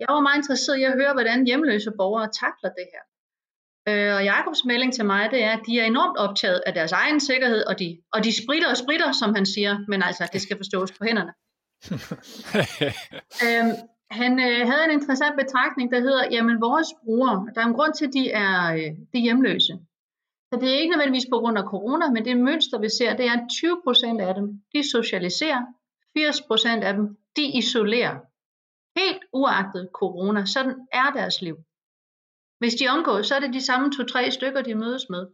[0.01, 3.05] Jeg var meget interesseret i at høre, hvordan hjemløse borgere takler det her.
[3.89, 6.93] Øh, og Jakobs melding til mig, det er, at de er enormt optaget af deres
[6.93, 10.43] egen sikkerhed, og de, og de spritter og spritter, som han siger, men altså, det
[10.43, 11.33] skal forstås på hænderne.
[13.47, 13.73] øhm,
[14.11, 17.95] han øh, havde en interessant betragtning, der hedder, jamen vores brugere, der er en grund
[17.95, 19.79] til, at de er, øh, de er hjemløse.
[20.53, 23.27] Så det er ikke nødvendigvis på grund af corona, men det mønster, vi ser, det
[23.27, 25.63] er, at 20 procent af dem, de socialiserer,
[26.17, 28.17] 80 procent af dem, de isolerer.
[29.01, 31.57] Helt uagtet corona, sådan er deres liv.
[32.59, 35.27] Hvis de omgås, så er det de samme to-tre stykker, de mødes med.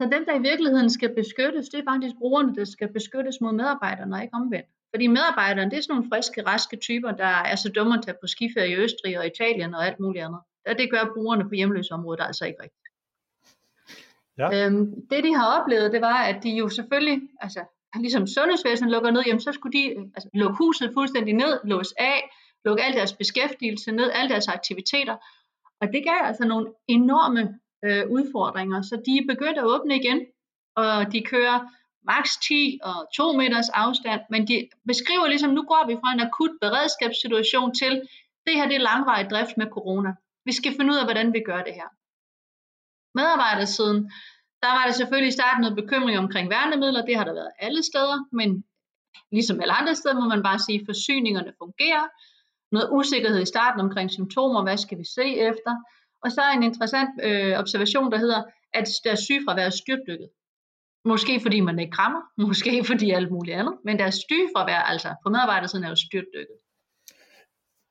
[0.00, 3.52] Så dem, der i virkeligheden skal beskyttes, det er faktisk brugerne, der skal beskyttes mod
[3.52, 4.68] medarbejderne, og ikke omvendt.
[4.94, 8.16] Fordi medarbejderne, det er sådan nogle friske, raske typer, der er så dumme at tage
[8.20, 10.40] på skiferie i Østrig og Italien og alt muligt andet.
[10.68, 12.88] Og det gør brugerne på hjemløseområdet altså ikke rigtigt.
[14.38, 14.66] Ja.
[14.66, 17.64] Øhm, det de har oplevet, det var, at de jo selvfølgelig, altså
[18.00, 22.30] ligesom sundhedsvæsenet lukker ned, jamen så skulle de altså, lukke huset fuldstændig ned, låse af,
[22.64, 25.16] lukke al deres beskæftigelse ned, alle deres aktiviteter,
[25.80, 30.20] og det gav altså nogle enorme øh, udfordringer, så de er begyndt at åbne igen,
[30.76, 31.58] og de kører
[32.06, 32.36] maks.
[32.36, 36.50] 10 og 2 meters afstand, men de beskriver ligesom, nu går vi fra en akut
[36.60, 37.92] beredskabssituation til,
[38.46, 40.12] det her det er langvarig drift med corona.
[40.44, 41.88] Vi skal finde ud af, hvordan vi gør det her.
[43.14, 44.00] Medarbejdersiden,
[44.62, 47.82] der var der selvfølgelig i starten noget bekymring omkring værnemidler, det har der været alle
[47.82, 48.64] steder, men
[49.32, 52.04] ligesom alle andre steder må man bare sige, at forsyningerne fungerer,
[52.74, 55.72] noget usikkerhed i starten omkring symptomer, hvad skal vi se efter,
[56.24, 60.28] og så en interessant øh, observation, der hedder, at deres sygefravær er styrtdykket.
[61.04, 65.28] Måske fordi man ikke krammer, måske fordi alt muligt andet, men deres sygefravær, altså på
[65.28, 66.56] medarbejdersiden, er jo styrtdykket.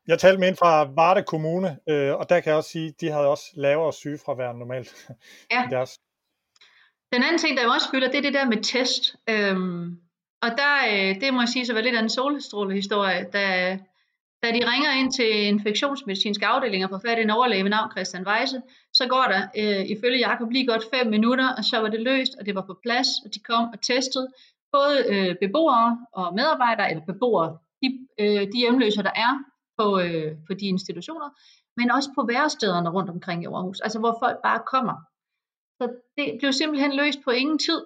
[0.08, 3.02] Jeg talte med en fra Varde Kommune, øh, og der kan jeg også sige, at
[3.02, 4.90] de havde også lavere sygefravær end normalt.
[5.52, 5.68] Ja.
[5.72, 6.00] deres.
[7.14, 9.16] Den anden ting, der også fylder, det er det der med test.
[9.30, 9.98] Øhm,
[10.42, 13.80] og der, øh, det må jeg sige, så var lidt af en solstrålehistorie, da
[14.44, 18.28] da de ringer ind til infektionsmedicinske afdelinger får fat i en overlæge ved navn Christian
[18.28, 18.62] Weise,
[18.94, 22.34] så går der øh, ifølge Jakob lige godt fem minutter, og så var det løst,
[22.40, 24.28] og det var på plads, og de kom og testede
[24.72, 27.88] både øh, beboere og medarbejdere, eller beboere, de,
[28.20, 29.34] øh, de hjemløse, der er
[29.78, 31.30] på, øh, på de institutioner,
[31.78, 34.96] men også på værestederne rundt omkring i Aarhus, altså hvor folk bare kommer.
[35.80, 35.86] Så
[36.18, 37.82] det blev simpelthen løst på ingen tid.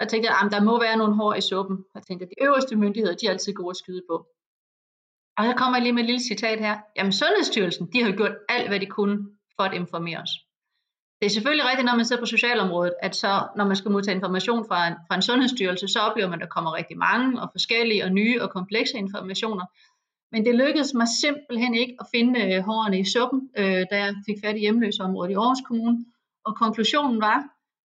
[0.00, 1.84] Jeg tænkte, at der må være nogle hår i suppen.
[1.94, 4.26] Jeg tænkte, at de øverste myndigheder, de er altid gode at skyde på.
[5.40, 6.76] Og så kommer jeg lige med et lille citat her.
[6.96, 9.18] Jamen Sundhedsstyrelsen, de har gjort alt, hvad de kunne
[9.56, 10.30] for at informere os.
[11.20, 14.14] Det er selvfølgelig rigtigt, når man sidder på socialområdet, at så, når man skal modtage
[14.14, 17.48] information fra en, fra en sundhedsstyrelse, så oplever man, at der kommer rigtig mange og
[17.52, 19.66] forskellige og nye og komplekse informationer.
[20.32, 24.14] Men det lykkedes mig simpelthen ikke at finde øh, hårene i suppen, øh, da jeg
[24.28, 26.04] fik fat i hjemløseområdet i Aarhus Kommune.
[26.44, 27.38] Og konklusionen var,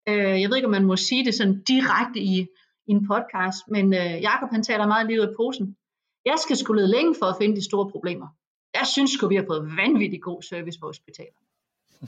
[0.08, 2.36] øh, jeg ved ikke, om man må sige det sådan direkte i,
[2.88, 5.76] i en podcast, men øh, Jakob han taler meget lige ud af posen.
[6.24, 8.28] Jeg skal skulle lede længe for at finde de store problemer.
[8.74, 11.46] Jeg synes sgu, vi har fået vanvittig god service på hospitalerne.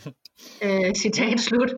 [0.65, 1.71] øh, citat slut.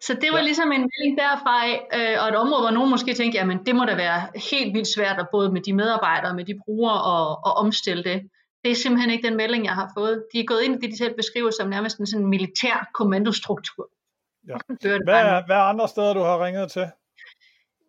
[0.00, 0.44] Så det var ja.
[0.44, 3.84] ligesom en melding derfra, øh, og et område, hvor nogen måske tænkte, jamen det må
[3.84, 7.52] da være helt vildt svært, at både med de medarbejdere, med de brugere, og, og
[7.52, 8.22] omstille det.
[8.64, 10.24] Det er simpelthen ikke den melding, jeg har fået.
[10.32, 13.88] De er gået ind i det, de selv beskriver som nærmest en sådan militær kommandostruktur.
[14.48, 14.56] Ja.
[15.04, 16.86] Hvad, er, hvad er andre steder, du har ringet til?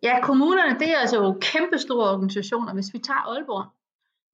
[0.02, 2.74] Ja, kommunerne, det er altså jo kæmpe store organisationer.
[2.74, 3.66] Hvis vi tager Aalborg,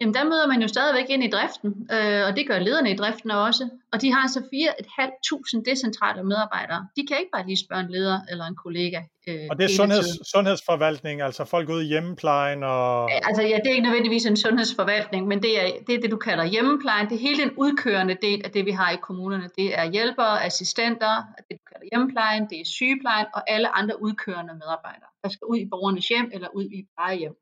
[0.00, 2.96] jamen der møder man jo stadigvæk ind i driften, øh, og det gør lederne i
[2.96, 3.68] driften også.
[3.92, 6.88] Og de har altså 4.500 decentrale medarbejdere.
[6.96, 9.00] De kan ikke bare lige spørge en leder eller en kollega.
[9.28, 12.62] Øh, og det er sundheds, sundhedsforvaltning, altså folk ude i hjemmeplejen?
[12.62, 13.10] Og...
[13.28, 16.16] Altså ja, det er ikke nødvendigvis en sundhedsforvaltning, men det er, det er det, du
[16.16, 17.08] kalder hjemmeplejen.
[17.08, 19.48] Det er hele den udkørende del af det, vi har i kommunerne.
[19.56, 21.14] Det er hjælpere, assistenter,
[21.48, 25.58] det du kalder hjemmeplejen, det er sygeplejen og alle andre udkørende medarbejdere, der skal ud
[25.58, 27.34] i borgernes hjem eller ud i plejehjem,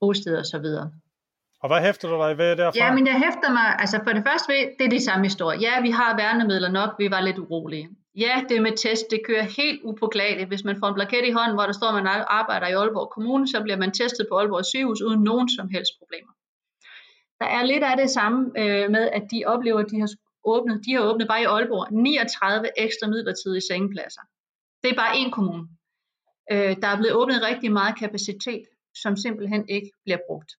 [0.00, 0.66] bosteder osv.
[1.62, 2.78] Og hvad hæfter du dig ved derfra?
[2.82, 5.58] Ja, men jeg hæfter mig, altså for det første ved, det er det samme historie.
[5.60, 7.88] Ja, vi har værnemidler nok, vi var lidt urolige.
[8.16, 10.48] Ja, det med test, det kører helt upåklageligt.
[10.48, 13.10] Hvis man får en plaket i hånden, hvor der står, at man arbejder i Aalborg
[13.10, 16.32] Kommune, så bliver man testet på Aalborg sygehus uden nogen som helst problemer.
[17.40, 20.10] Der er lidt af det samme øh, med, at de oplever, at de har
[20.44, 24.22] åbnet, de har åbnet bare i Aalborg 39 ekstra midlertidige sengepladser.
[24.82, 25.64] Det er bare én kommune.
[26.52, 28.64] Øh, der er blevet åbnet rigtig meget kapacitet,
[29.02, 30.50] som simpelthen ikke bliver brugt.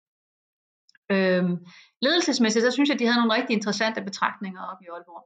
[1.12, 1.57] Øhm,
[2.01, 5.24] ledelsesmæssigt, så synes jeg, at de havde nogle rigtig interessante betragtninger op i Aalborg.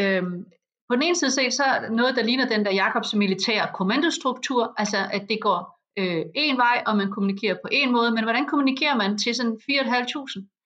[0.00, 0.44] Øhm,
[0.88, 4.74] på den ene side set, så er noget, der ligner den der Jakobs militære kommandostruktur,
[4.76, 5.60] altså at det går
[5.98, 9.58] øh, en vej, og man kommunikerer på en måde, men hvordan kommunikerer man til sådan
[9.70, 10.56] 4.500?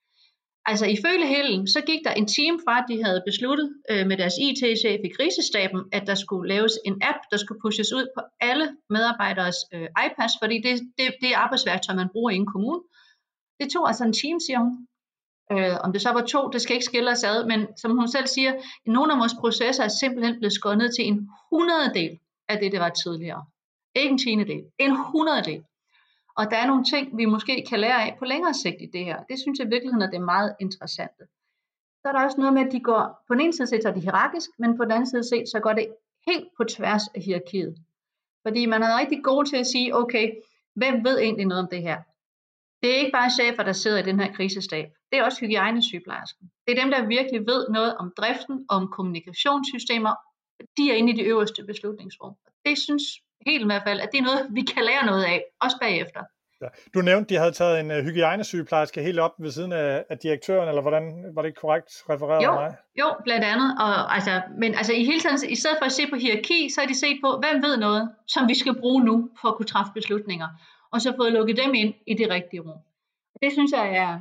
[0.66, 4.16] Altså ifølge Helen, så gik der en time fra, at de havde besluttet øh, med
[4.16, 8.20] deres IT-chef i krisestaben, at der skulle laves en app, der skulle pushes ud på
[8.40, 12.80] alle medarbejderes øh, iPads, fordi det, det, det er arbejdsværktøj, man bruger i en kommune.
[13.60, 14.86] Det tog altså en time, siger hun.
[15.52, 18.08] Øh, om det så var to, det skal ikke skille os ad, men som hun
[18.08, 18.52] selv siger,
[18.86, 22.80] nogle af vores processer er simpelthen blevet skåret ned til en hundrededel af det, det
[22.80, 23.44] var tidligere.
[23.94, 25.64] Ikke en tiende del, en hundrededel.
[26.36, 29.04] Og der er nogle ting, vi måske kan lære af på længere sigt i det
[29.04, 29.22] her.
[29.28, 31.18] Det synes jeg i virkeligheden, at det er meget interessant.
[32.00, 33.88] Så er der også noget med, at de går, på den ene side set, så
[33.88, 35.86] er de hierarkisk, men på den anden side set, så går det
[36.26, 37.76] helt på tværs af hierarkiet.
[38.42, 40.30] Fordi man er rigtig god til at sige, okay,
[40.74, 41.98] hvem ved egentlig noget om det her?
[42.82, 44.86] Det er ikke bare chefer, der sidder i den her krisestab.
[45.10, 46.50] Det er også hygiejnesygeplejersken.
[46.66, 50.14] Det er dem, der virkelig ved noget om driften, om kommunikationssystemer.
[50.76, 52.34] De er inde i de øverste beslutningsrum.
[52.66, 53.02] Det synes
[53.46, 56.20] helt i hvert fald, at det er noget, vi kan lære noget af, også bagefter.
[56.62, 56.68] Ja.
[56.94, 60.18] Du nævnte, at de havde taget en uh, hygiejnesygeplejerske helt op ved siden af, af
[60.18, 61.04] direktøren, eller hvordan
[61.34, 62.76] var det korrekt refereret jo, af mig?
[63.00, 63.76] Jo, blandt andet.
[63.80, 66.80] Og, altså, men altså, i hele tiden, i stedet for at se på hierarki, så
[66.80, 69.66] har de set på, hvem ved noget, som vi skal bruge nu for at kunne
[69.66, 70.48] træffe beslutninger.
[70.92, 72.80] Og så fået lukket dem ind i det rigtige rum.
[73.42, 74.20] Det synes jeg er,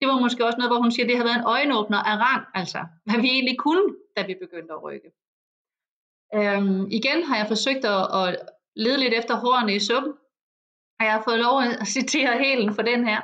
[0.00, 2.16] det var måske også noget, hvor hun siger, at det har været en øjenåbner af
[2.26, 5.10] rang, altså hvad vi egentlig kunne, da vi begyndte at rykke.
[6.34, 8.28] Øhm, igen har jeg forsøgt at, at
[8.76, 10.12] lede lidt efter hårene i suppen,
[10.98, 13.20] og jeg har fået lov at citere helen for den her.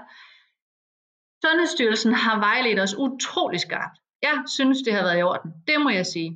[1.45, 3.97] Sundhedsstyrelsen har vejledt os utrolig skarpt.
[4.22, 5.51] Jeg synes, det har været i orden.
[5.68, 6.30] Det må jeg sige.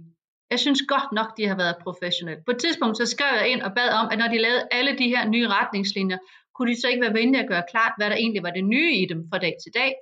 [0.50, 2.42] Jeg synes godt nok, de har været professionelle.
[2.46, 4.98] På et tidspunkt så skrev jeg ind og bad om, at når de lavede alle
[4.98, 6.18] de her nye retningslinjer,
[6.57, 8.92] kunne de så ikke være venlige at gøre klart, hvad der egentlig var det nye
[9.02, 9.92] i dem fra dag til dag.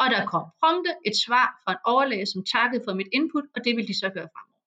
[0.00, 3.60] Og der kom prompte et svar fra en overlæge, som takkede for mit input, og
[3.64, 4.62] det ville de så gøre fremover.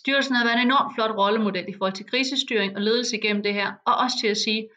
[0.00, 3.54] Styrelsen har været en enormt flot rollemodel i forhold til krisestyring og ledelse igennem det
[3.54, 4.68] her, og også til at sige,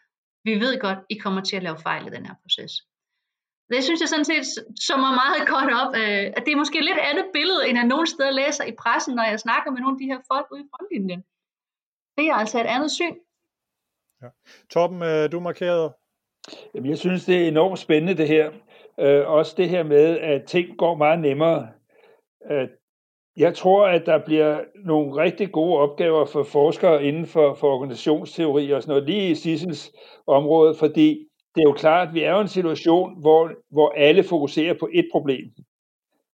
[0.48, 2.74] vi ved godt, I kommer til at lave fejl i den her proces.
[3.72, 4.46] Det synes jeg sådan set
[4.88, 7.88] summer meget godt op, øh, at det er måske et lidt andet billede, end jeg
[7.94, 10.62] nogen steder læser i pressen, når jeg snakker med nogle af de her folk ude
[10.66, 11.22] i frontlinjen.
[12.18, 13.16] Det er altså et andet syn.
[14.26, 14.30] Ja.
[14.70, 15.94] Torben, øh, du markerede.
[16.76, 18.52] Jamen, jeg synes, det er enormt spændende det her.
[19.00, 21.68] Øh, også det her med, at ting går meget nemmere.
[22.52, 22.68] Øh,
[23.38, 28.72] jeg tror, at der bliver nogle rigtig gode opgaver for forskere inden for, for organisationsteori
[28.72, 29.92] og sådan noget, lige i Sissels
[30.28, 34.24] område, fordi det er jo klart, at vi er i en situation, hvor, hvor alle
[34.24, 35.46] fokuserer på et problem.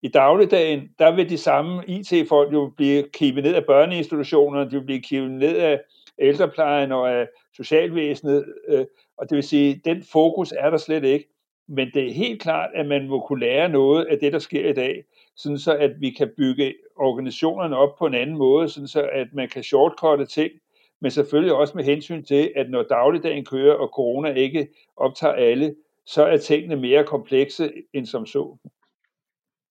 [0.02, 4.84] I dagligdagen, der vil de samme IT-folk jo blive kigget ned af børneinstitutionerne, de vil
[4.84, 5.80] blive kigget ned af
[6.18, 7.26] ældreplejen og af
[7.58, 8.86] socialvæsenet, øh,
[9.18, 11.28] og det vil sige, den fokus er der slet ikke.
[11.68, 14.68] Men det er helt klart, at man må kunne lære noget af det, der sker
[14.68, 15.04] i dag,
[15.36, 19.26] sådan så at vi kan bygge organisationerne op på en anden måde, sådan så at
[19.32, 20.52] man kan shortcutte ting,
[21.00, 25.74] men selvfølgelig også med hensyn til, at når dagligdagen kører, og corona ikke optager alle,
[26.06, 28.56] så er tingene mere komplekse end som så.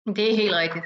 [0.05, 0.85] Det er helt rigtigt.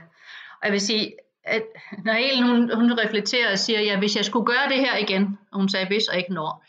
[0.61, 1.63] Og jeg vil sige, at
[2.05, 5.37] når Helen, hun, hun reflekterer og siger, ja, hvis jeg skulle gøre det her igen,
[5.51, 6.65] og hun sagde hvis og ikke når,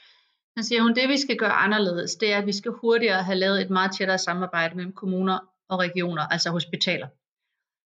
[0.58, 3.38] så siger hun, det vi skal gøre anderledes, det er, at vi skal hurtigere have
[3.38, 5.38] lavet et meget tættere samarbejde mellem kommuner
[5.68, 7.08] og regioner, altså hospitaler.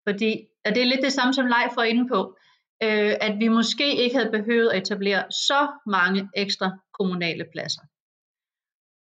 [0.08, 2.38] Fordi, og det er lidt det samme som Leif var inde på,
[2.84, 7.82] øh, at vi måske ikke havde behøvet at etablere så mange ekstra kommunale pladser.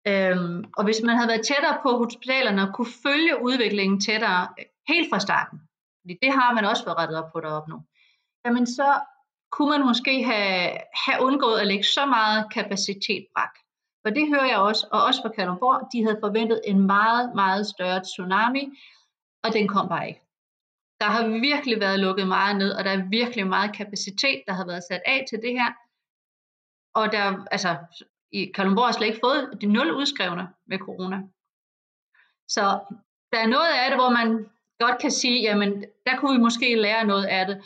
[0.09, 4.65] Øhm, og hvis man havde været tættere på hospitalerne og kunne følge udviklingen tættere øh,
[4.89, 5.59] helt fra starten,
[6.01, 7.79] fordi det har man også været rettet op på deroppe nu,
[8.45, 8.89] jamen så
[9.57, 10.73] kunne man måske have,
[11.07, 13.55] have undgået at lægge så meget kapacitet brak.
[14.03, 17.67] For det hører jeg også, og også fra Kalundborg, de havde forventet en meget, meget
[17.67, 18.65] større tsunami,
[19.45, 20.23] og den kom bare ikke.
[21.01, 24.67] Der har virkelig været lukket meget ned, og der er virkelig meget kapacitet, der har
[24.67, 25.71] været sat af til det her.
[26.95, 27.77] Og der, altså,
[28.33, 31.19] i Kalundborg har slet ikke fået de nul udskrevne med corona.
[32.49, 32.65] Så
[33.33, 34.49] der er noget af det, hvor man
[34.79, 37.57] godt kan sige, jamen, der kunne vi måske lære noget af det.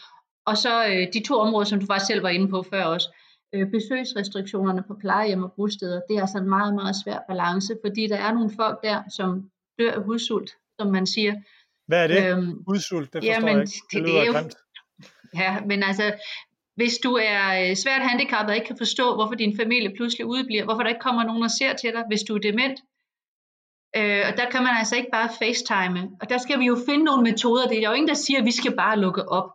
[0.51, 3.09] Og så øh, de to områder, som du faktisk selv var inde på før også.
[3.55, 8.07] Øh, besøgsrestriktionerne på plejehjem og bosteder, det er altså en meget, meget svær balance, fordi
[8.07, 11.34] der er nogle folk der, som dør af hudsult, som man siger.
[11.86, 12.20] Hvad er det?
[12.30, 13.72] Øhm, Hudsult, det forstår jamen, jeg ikke.
[13.92, 14.57] Det, det, det er jo, grimt.
[15.34, 16.12] Ja, men altså,
[16.76, 20.64] hvis du er øh, svært handicappet og ikke kan forstå, hvorfor din familie pludselig udbliver,
[20.64, 22.78] hvorfor der ikke kommer nogen og ser til dig, hvis du er dement,
[23.96, 26.11] Øh, og der kan man altså ikke bare facetime.
[26.20, 27.68] Og der skal vi jo finde nogle metoder.
[27.68, 29.48] Det er jo ingen, der siger, at vi skal bare lukke op.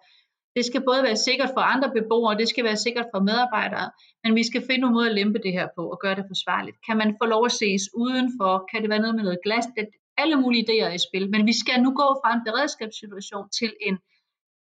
[0.56, 3.92] Det skal både være sikkert for andre beboere, det skal være sikkert for medarbejdere,
[4.24, 6.78] men vi skal finde nogle måder at lempe det her på og gøre det forsvarligt.
[6.88, 8.68] Kan man få lov at ses udenfor?
[8.72, 9.66] Kan det være noget med noget glas?
[9.78, 9.88] Det,
[10.18, 13.98] alle mulige idéer i spil, men vi skal nu gå fra en beredskabssituation til en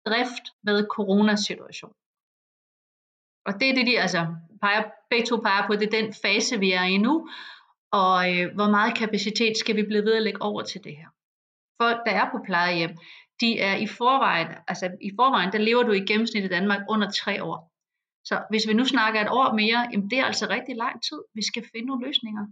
[0.07, 1.93] drift med coronasituation.
[3.47, 4.27] Og det er det, de altså
[4.63, 7.29] peger, begge to peger på, det er den fase, vi er i nu,
[7.93, 11.09] og øh, hvor meget kapacitet skal vi blive ved at lægge over til det her.
[11.83, 12.91] Folk, der er på plejehjem,
[13.41, 17.11] de er i forvejen, altså i forvejen, der lever du i gennemsnit i Danmark under
[17.11, 17.71] tre år.
[18.25, 21.23] Så hvis vi nu snakker et år mere, jamen det er altså rigtig lang tid.
[21.35, 22.47] Vi skal finde nogle løsninger.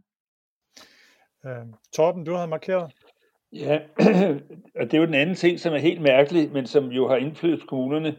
[1.47, 2.93] Øh, Torben, du har markeret.
[3.53, 3.79] Ja,
[4.81, 7.17] og det er jo den anden ting, som er helt mærkelig, men som jo har
[7.17, 8.17] indflydelse på kommunerne.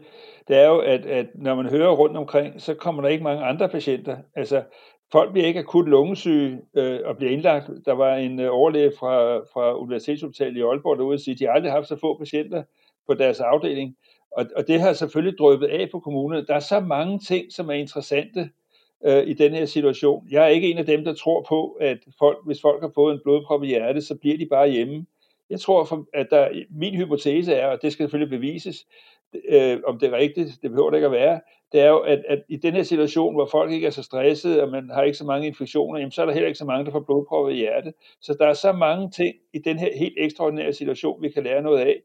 [0.48, 3.44] Det er jo, at, at når man hører rundt omkring, så kommer der ikke mange
[3.44, 4.16] andre patienter.
[4.34, 4.62] Altså,
[5.12, 7.70] folk bliver ikke akut lungesyge øh, og bliver indlagt.
[7.86, 11.50] Der var en øh, overlæge fra, fra Universitetshospitalet i Aalborg derude og sige, at de
[11.50, 12.62] aldrig har haft så få patienter
[13.06, 13.96] på deres afdeling.
[14.36, 16.46] Og, og det har selvfølgelig drøbet af på kommunerne.
[16.46, 18.50] Der er så mange ting, som er interessante
[19.06, 20.26] øh, i den her situation.
[20.30, 23.14] Jeg er ikke en af dem, der tror på, at folk, hvis folk har fået
[23.14, 25.06] en blodprop i hjertet, så bliver de bare hjemme.
[25.50, 28.86] Jeg tror, at der, min hypotese er, og det skal selvfølgelig bevises,
[29.48, 31.40] øh, om det er rigtigt, det behøver det ikke at være,
[31.72, 34.62] det er jo, at, at i den her situation, hvor folk ikke er så stressede,
[34.62, 36.84] og man har ikke så mange infektioner, jamen, så er der heller ikke så mange,
[36.84, 37.94] der får blodpropper i hjertet.
[38.20, 41.62] Så der er så mange ting i den her helt ekstraordinære situation, vi kan lære
[41.62, 42.00] noget af.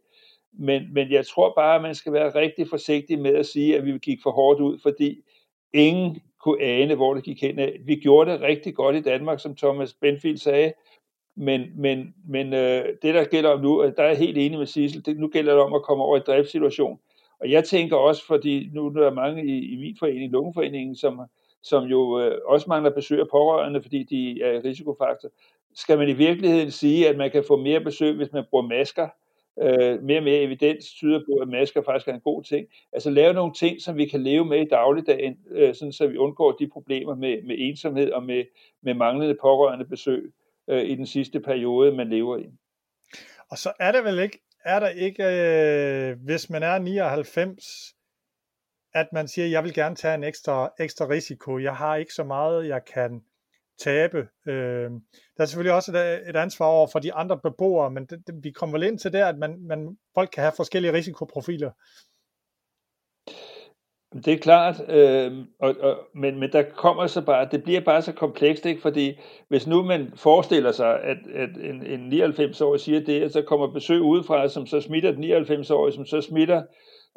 [0.53, 3.85] Men, men jeg tror bare, at man skal være rigtig forsigtig med at sige, at
[3.85, 5.21] vi gik for hårdt ud, fordi
[5.73, 7.79] ingen kunne ane, hvor det gik hen af.
[7.85, 10.73] Vi gjorde det rigtig godt i Danmark, som Thomas Benfield sagde,
[11.35, 14.67] men, men, men øh, det, der gælder om nu, der er jeg helt enig med
[14.67, 16.99] Sissel, det, nu gælder det om at komme over i driftssituation.
[17.39, 21.21] Og jeg tænker også, fordi nu er der mange i, i min forening, Lungeforeningen, som,
[21.63, 25.29] som jo øh, også mangler besøg af pårørende, fordi de er risikofaktor.
[25.75, 29.07] Skal man i virkeligheden sige, at man kan få mere besøg, hvis man bruger masker?
[29.61, 32.67] Øh, mere og mere evidens tyder på, at masker faktisk er en god ting.
[32.93, 36.17] Altså lave nogle ting, som vi kan leve med i dagligdagen, øh, sådan så vi
[36.17, 38.43] undgår de problemer med, med ensomhed og med,
[38.81, 40.31] med manglende pårørende besøg
[40.67, 42.45] øh, i den sidste periode, man lever i.
[43.51, 47.95] Og så er det vel ikke, er der ikke, øh, hvis man er 99,
[48.93, 51.59] at man siger, jeg vil gerne tage en ekstra, ekstra risiko.
[51.59, 53.21] Jeg har ikke så meget, jeg kan
[53.79, 54.27] tabe.
[54.47, 54.91] Øh,
[55.37, 58.35] der er selvfølgelig også et, et ansvar over for de andre beboere, men det, det,
[58.43, 61.71] vi kommer vel ind til det, at man, man, folk kan have forskellige risikoprofiler.
[64.13, 68.01] Det er klart, øh, og, og, men, men der kommer så bare, det bliver bare
[68.01, 68.81] så komplekst, ikke?
[68.81, 73.67] fordi hvis nu man forestiller sig, at, at en, en 99-årig siger det, så kommer
[73.67, 76.63] besøg udefra, som så smitter den 99-årige, som så smitter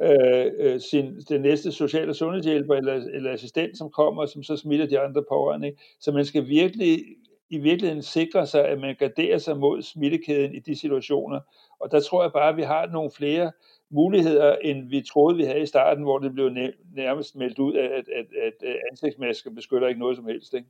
[0.03, 4.86] øh, øh sin, den næste sociale sundhedshjælper eller, eller assistent, som kommer, som så smitter
[4.86, 5.66] de andre pårørende.
[5.66, 5.80] Ikke?
[6.01, 7.05] Så man skal virkelig
[7.51, 11.40] i virkeligheden sikre sig, at man garderer sig mod smittekæden i de situationer.
[11.80, 13.53] Og der tror jeg bare, at vi har nogle flere
[13.93, 16.51] muligheder, end vi troede, vi havde i starten, hvor det blev
[16.95, 20.55] nærmest meldt ud, at, at, at, at ansigtsmasker beskytter ikke noget som helst.
[20.55, 20.68] Ikke?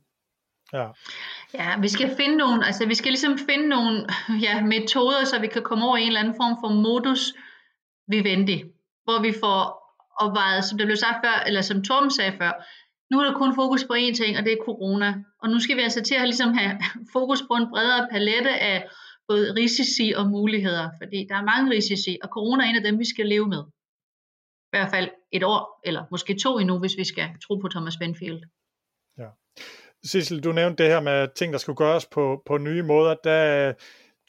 [0.73, 0.87] Ja.
[1.53, 4.07] ja, vi skal finde nogle, altså vi skal ligesom finde nogle
[4.41, 7.33] ja, metoder, så vi kan komme over i en eller anden form for modus
[8.07, 8.63] vivendi,
[9.03, 9.83] hvor vi får
[10.19, 12.51] opvejet, som det blev sagt før, eller som Torben sagde før,
[13.11, 15.09] nu er der kun fokus på én ting, og det er corona.
[15.41, 16.73] Og nu skal vi altså til at ligesom have
[17.13, 18.87] fokus på en bredere palette af
[19.27, 22.99] både risici og muligheder, fordi der er mange risici, og corona er en af dem,
[22.99, 23.63] vi skal leve med.
[24.67, 27.97] I hvert fald et år, eller måske to endnu, hvis vi skal tro på Thomas
[27.97, 28.43] Benfield.
[29.17, 29.27] Ja.
[30.03, 33.15] Sissel, du nævnte det her med ting, der skulle gøres på, på nye måder.
[33.23, 33.73] Der øh,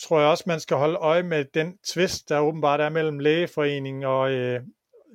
[0.03, 4.05] tror jeg også, man skal holde øje med den tvist, der åbenbart er mellem lægeforeningen
[4.05, 4.61] og, øh,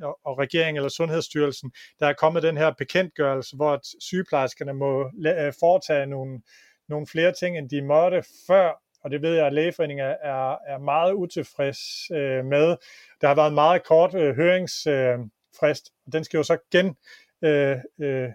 [0.01, 1.71] og regeringen eller Sundhedsstyrelsen.
[1.99, 6.41] Der er kommet den her bekendtgørelse, hvor sygeplejerskerne må øh, foretage nogle,
[6.89, 8.71] nogle flere ting, end de måtte før,
[9.03, 12.77] og det ved jeg, at lægeforeningen er, er meget utilfreds øh, med.
[13.21, 16.95] Der har været en meget kort øh, høringsfrist, øh, og den skal jo så gen,
[17.41, 18.29] øh, øh,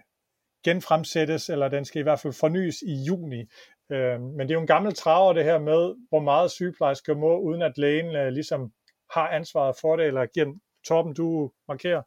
[0.63, 3.45] genfremsættes, eller den skal i hvert fald fornyes i juni.
[3.91, 7.39] Øh, men det er jo en gammel traver det her med, hvor meget sygeplejersker må,
[7.39, 8.71] uden at lægen øh, ligesom
[9.11, 10.53] har ansvaret for det, eller giver
[10.87, 12.01] Torben, du markerer.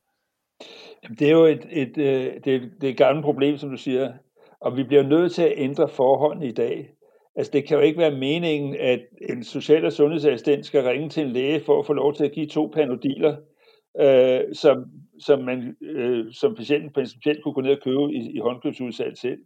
[1.02, 3.70] Jamen, Det er jo et, et, et, øh, det, det er et gammelt problem, som
[3.70, 4.12] du siger,
[4.60, 6.94] og vi bliver nødt til at ændre forholdene i dag.
[7.38, 11.22] Altså det kan jo ikke være meningen, at en social- og sundhedsassistent skal ringe til
[11.22, 13.36] en læge for at få lov til at give to panodiler,
[14.00, 14.84] øh, som,
[15.20, 19.38] som, man, øh, som patienten principielt kunne gå ned og købe i, i håndkøbsudsalg selv,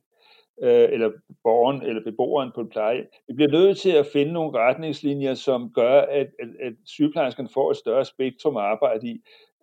[0.63, 1.11] øh, eller
[1.43, 3.07] borgeren eller beboeren på et pleje.
[3.29, 7.71] Vi bliver nødt til at finde nogle retningslinjer, som gør, at, at, at sygeplejerskerne får
[7.71, 9.21] et større spektrum at arbejde i.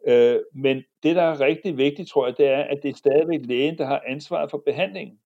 [0.08, 3.40] Øh, men det, der er rigtig vigtigt, tror jeg, det er, at det er stadigvæk
[3.44, 5.18] lægen, der har ansvaret for behandlingen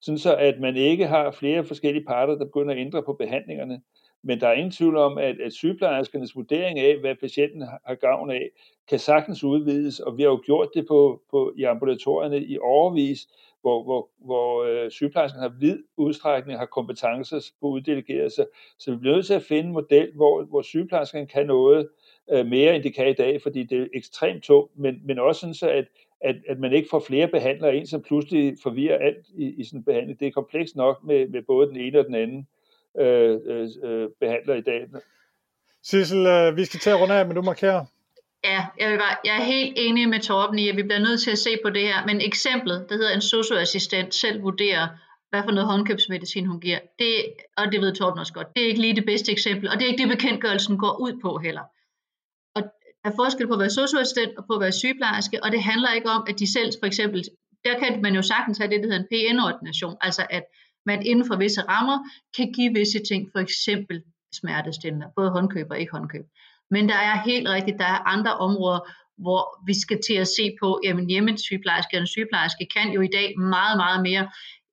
[0.00, 3.80] sådan så at man ikke har flere forskellige parter, der begynder at ændre på behandlingerne,
[4.22, 8.30] Men der er ingen tvivl om, at, at sygeplejerskernes vurdering af, hvad patienten har gavn
[8.30, 8.48] af,
[8.88, 13.28] kan sagtens udvides, og vi har jo gjort det på, på, i ambulatorierne i overvis,
[13.60, 18.46] hvor, hvor, hvor øh, sygeplejersken har vid udstrækning, har kompetencer på uddelegeret sig.
[18.78, 21.88] Så vi bliver nødt til at finde en model, hvor, hvor sygeplejersken kan noget
[22.30, 25.40] øh, mere, end de kan i dag, fordi det er ekstremt tungt, men, men også
[25.40, 25.84] sådan så, at,
[26.20, 29.80] at, at man ikke får flere behandlere ind, som pludselig forvirrer alt i, i sådan
[29.80, 30.20] en behandling.
[30.20, 32.46] Det er komplekst nok med, med både den ene og den anden
[33.00, 33.38] øh,
[33.84, 34.86] øh, behandler i dag.
[35.82, 37.84] Sissel, øh, vi skal til at runde af, men du markerer.
[38.44, 41.20] Ja, jeg, vil bare, jeg er helt enig med Torben i, at vi bliver nødt
[41.20, 42.06] til at se på det her.
[42.06, 44.88] Men eksemplet, der hedder en socioassistent, selv vurderer,
[45.30, 46.78] hvad for noget håndkøbsmedicin hun giver.
[46.98, 47.14] Det,
[47.56, 48.56] og det ved Torben også godt.
[48.56, 51.20] Det er ikke lige det bedste eksempel, og det er ikke det, bekendtgørelsen går ud
[51.22, 51.62] på heller.
[53.08, 55.90] Der er forskel på at være socioassistent og på at være sygeplejerske, og det handler
[55.92, 57.24] ikke om, at de selv for eksempel,
[57.64, 60.44] der kan man jo sagtens have det, der hedder en PN-ordination, altså at
[60.86, 61.98] man inden for visse rammer
[62.36, 64.02] kan give visse ting, for eksempel
[64.40, 66.24] smertestillende, både håndkøb og ikke håndkøb.
[66.70, 68.80] Men der er helt rigtigt, der er andre områder,
[69.24, 73.38] hvor vi skal til at se på, jamen hjemmesygeplejerske og sygeplejerske kan jo i dag
[73.38, 74.24] meget, meget mere.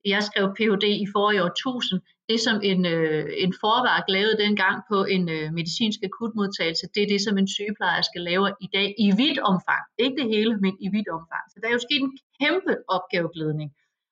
[0.06, 0.84] Jeg skrev Ph.D.
[0.84, 2.02] i forrige årtusind.
[2.30, 7.10] Det som en, øh, en forværk lavede dengang på en øh, medicinsk akutmodtagelse, det er
[7.14, 9.84] det, som en sygeplejerske laver i dag i vidt omfang.
[10.04, 11.44] Ikke det hele, men i vidt omfang.
[11.52, 13.70] Så der er jo sket en kæmpe opgaveglædning.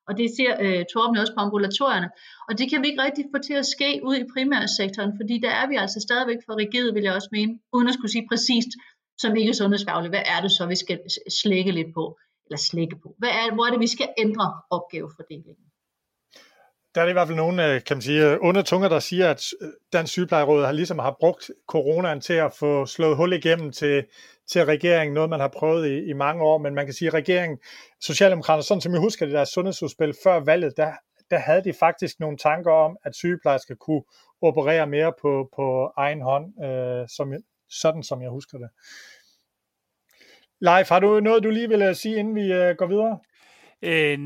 [0.07, 2.09] Og det ser øh, Torben også på ambulatorierne.
[2.47, 5.53] Og det kan vi ikke rigtig få til at ske ud i primærsektoren, fordi der
[5.61, 8.71] er vi altså stadigvæk for rigide, vil jeg også mene, uden at skulle sige præcist,
[9.21, 10.99] som ikke sundhedsfagligt, hvad er det så, vi skal
[11.41, 12.05] slække lidt på,
[12.45, 13.15] eller slække på?
[13.21, 14.45] Hvad er, hvor er det, vi skal ændre
[14.75, 15.65] opgavefordelingen?
[16.95, 19.29] Der er i hvert fald nogle, øh, kan man sige, øh, under tunger, der siger,
[19.29, 23.71] at øh, Dansk Sygeplejeråd har ligesom har brugt coronaen til at få slået hul igennem
[23.71, 24.05] til,
[24.51, 27.13] til regeringen, noget man har prøvet i, i mange år, men man kan sige, at
[27.13, 27.59] regeringen,
[28.01, 30.91] Socialdemokraterne, sådan som jeg husker det der sundhedsudspil før valget, der,
[31.31, 34.03] der havde de faktisk nogle tanker om, at sygeplejersker kunne
[34.41, 37.33] operere mere på, på egen hånd, øh, som,
[37.69, 38.69] sådan som jeg husker det.
[40.61, 43.19] Leif, har du noget, du lige vil sige, inden vi øh, går videre?
[43.83, 44.17] Øh,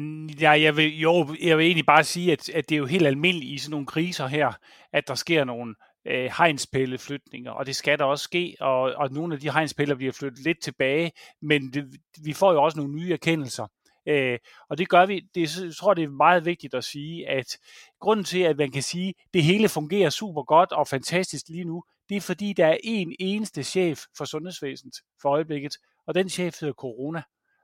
[0.41, 3.07] ja, jeg vil, jo, jeg vil egentlig bare sige, at, at det er jo helt
[3.07, 4.51] almindeligt i sådan nogle kriser her,
[4.93, 5.75] at der sker nogle
[6.07, 10.11] øh, hegnspælleflytninger, og det skal der også ske, og, og nogle af de hegnspæller bliver
[10.11, 11.85] flyttet lidt tilbage, men det,
[12.23, 13.67] vi får jo også nogle nye erkendelser.
[14.07, 14.39] Øh,
[14.69, 17.57] og det gør vi, det, jeg tror det er meget vigtigt at sige, at
[18.01, 21.63] grunden til, at man kan sige, at det hele fungerer super godt og fantastisk lige
[21.63, 25.71] nu, det er fordi, der er en eneste chef for sundhedsvæsenet for øjeblikket,
[26.07, 27.21] og den chef hedder corona.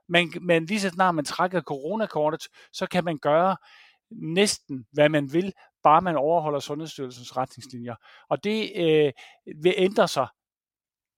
[0.08, 3.56] Men, men lige så snart man trækker coronakortet, så kan man gøre
[4.10, 5.52] næsten, hvad man vil,
[5.82, 7.94] bare man overholder Sundhedsstyrelsens retningslinjer.
[8.28, 9.12] Og det øh,
[9.62, 10.26] vil ændre sig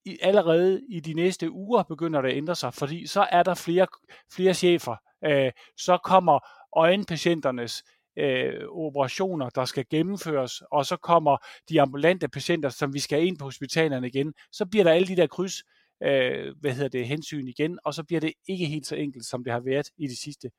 [0.04, 3.54] i, allerede i de næste uger begynder det at ændre sig, fordi så er der
[3.54, 3.86] flere,
[4.32, 4.96] flere chefer.
[5.24, 6.38] Øh, så kommer
[6.76, 7.82] øjenpatienternes
[8.18, 11.36] øh, operationer, der skal gennemføres, og så kommer
[11.68, 14.34] de ambulante patienter, som vi skal ind på hospitalerne igen.
[14.52, 15.62] Så bliver der alle de der kryds,
[16.02, 19.44] øh, hvad hedder det, hensyn igen, og så bliver det ikke helt så enkelt, som
[19.44, 20.50] det har været i de sidste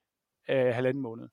[0.50, 1.28] øh, halvanden måned.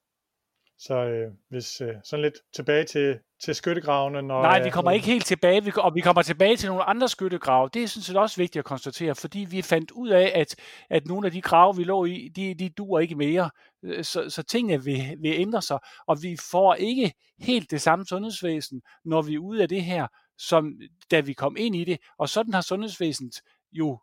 [0.78, 4.22] Så øh, hvis øh, sådan lidt tilbage til, til skyttegravene.
[4.22, 7.08] Når, Nej, vi kommer ikke helt tilbage, vi, og vi kommer tilbage til nogle andre
[7.08, 7.68] skyttegrave.
[7.74, 10.54] Det er sådan set også vigtigt at konstatere, fordi vi fandt ud af, at,
[10.90, 13.50] at nogle af de grave, vi lå i, de, de duer ikke mere.
[13.84, 18.06] Øh, så, så tingene vil, vil ændre sig, og vi får ikke helt det samme
[18.06, 20.06] sundhedsvæsen, når vi er ude af det her,
[20.38, 20.72] som
[21.10, 21.98] da vi kom ind i det.
[22.18, 23.34] Og sådan har sundhedsvæsenet
[23.74, 23.98] jo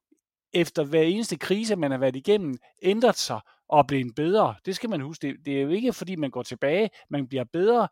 [0.54, 4.56] efter hver eneste krise, man har været igennem, ændret sig og blevet bedre.
[4.66, 5.28] Det skal man huske.
[5.28, 7.88] Det, det er jo ikke, fordi man går tilbage, man bliver bedre,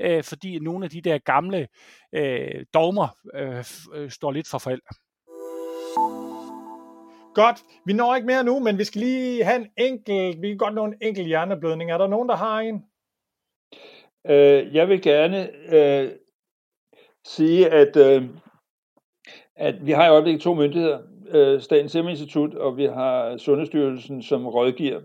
[0.00, 1.68] øh, fordi nogle af de der gamle
[2.12, 3.64] øh, dogmer øh,
[3.94, 4.80] øh, står lidt for fald.
[7.34, 7.64] Godt.
[7.86, 10.74] Vi når ikke mere nu, men vi skal lige have en enkelt, vi kan godt
[10.74, 11.90] nå en enkelt hjerneblødning.
[11.90, 12.84] Er der nogen, der har en?
[14.26, 16.10] Øh, jeg vil gerne øh,
[17.26, 18.28] sige, at, øh,
[19.56, 20.98] at vi har i øjeblikket to myndigheder,
[21.34, 25.00] øh, Statens Serum Institut, og vi har Sundhedsstyrelsen, som rådgiver.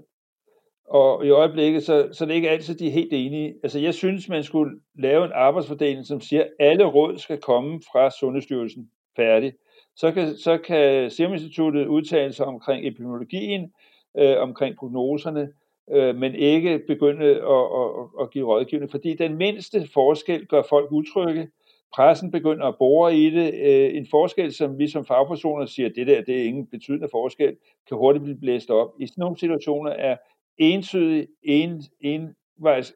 [0.87, 3.53] Og i øjeblikket, så, så er ikke altid, de er helt enige.
[3.63, 7.81] Altså, jeg synes, man skulle lave en arbejdsfordeling, som siger, at alle råd skal komme
[7.91, 9.53] fra Sundhedsstyrelsen færdig.
[9.95, 13.73] Så kan, så kan Serum Instituttet udtale sig omkring epidemiologien,
[14.17, 15.49] øh, omkring prognoserne,
[15.91, 17.89] øh, men ikke begynde at, at,
[18.21, 21.47] at give rådgivning, fordi den mindste forskel gør folk utrygge,
[21.93, 23.53] pressen begynder at bore i det.
[23.53, 27.57] Øh, en forskel, som vi som fagpersoner siger, det der det er ingen betydende forskel,
[27.87, 28.89] kan hurtigt blive blæst op.
[28.99, 30.17] I sådan nogle situationer er
[30.57, 32.35] entydig, en, en,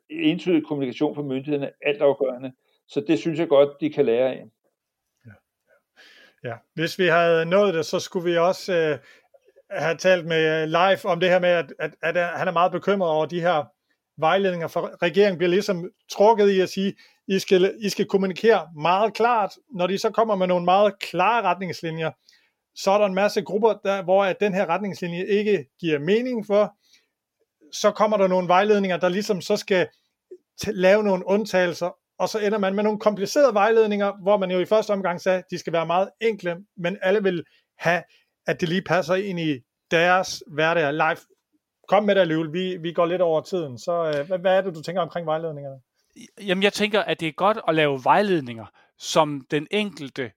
[0.09, 2.51] entydig kommunikation fra myndighederne altafgørende.
[2.87, 4.45] Så det synes jeg godt, de kan lære af.
[5.25, 5.31] Ja,
[6.49, 6.55] ja.
[6.73, 8.97] Hvis vi havde nået det, så skulle vi også øh,
[9.79, 13.11] have talt med Leif om det her med, at, at, at han er meget bekymret
[13.11, 13.65] over de her
[14.17, 16.93] vejledninger, for regeringen bliver ligesom trukket i at sige,
[17.29, 19.51] i skal, I skal kommunikere meget klart.
[19.75, 22.11] Når de så kommer med nogle meget klare retningslinjer,
[22.75, 26.45] så er der en masse grupper, der, hvor at den her retningslinje ikke giver mening
[26.45, 26.75] for.
[27.73, 29.87] Så kommer der nogle vejledninger, der ligesom så skal
[30.67, 34.65] lave nogle undtagelser, og så ender man med nogle komplicerede vejledninger, hvor man jo i
[34.65, 37.43] første omgang sagde, at de skal være meget enkle, men alle vil
[37.77, 38.03] have,
[38.47, 39.59] at det lige passer ind i
[39.91, 40.93] deres hverdag.
[40.93, 41.17] Live,
[41.87, 42.53] kom med dig, Løvel.
[42.53, 43.77] Vi, vi går lidt over tiden.
[43.77, 45.79] Så øh, hvad, hvad er det, du tænker omkring vejledningerne?
[46.41, 48.65] Jamen, jeg tænker, at det er godt at lave vejledninger,
[48.97, 50.31] som den enkelte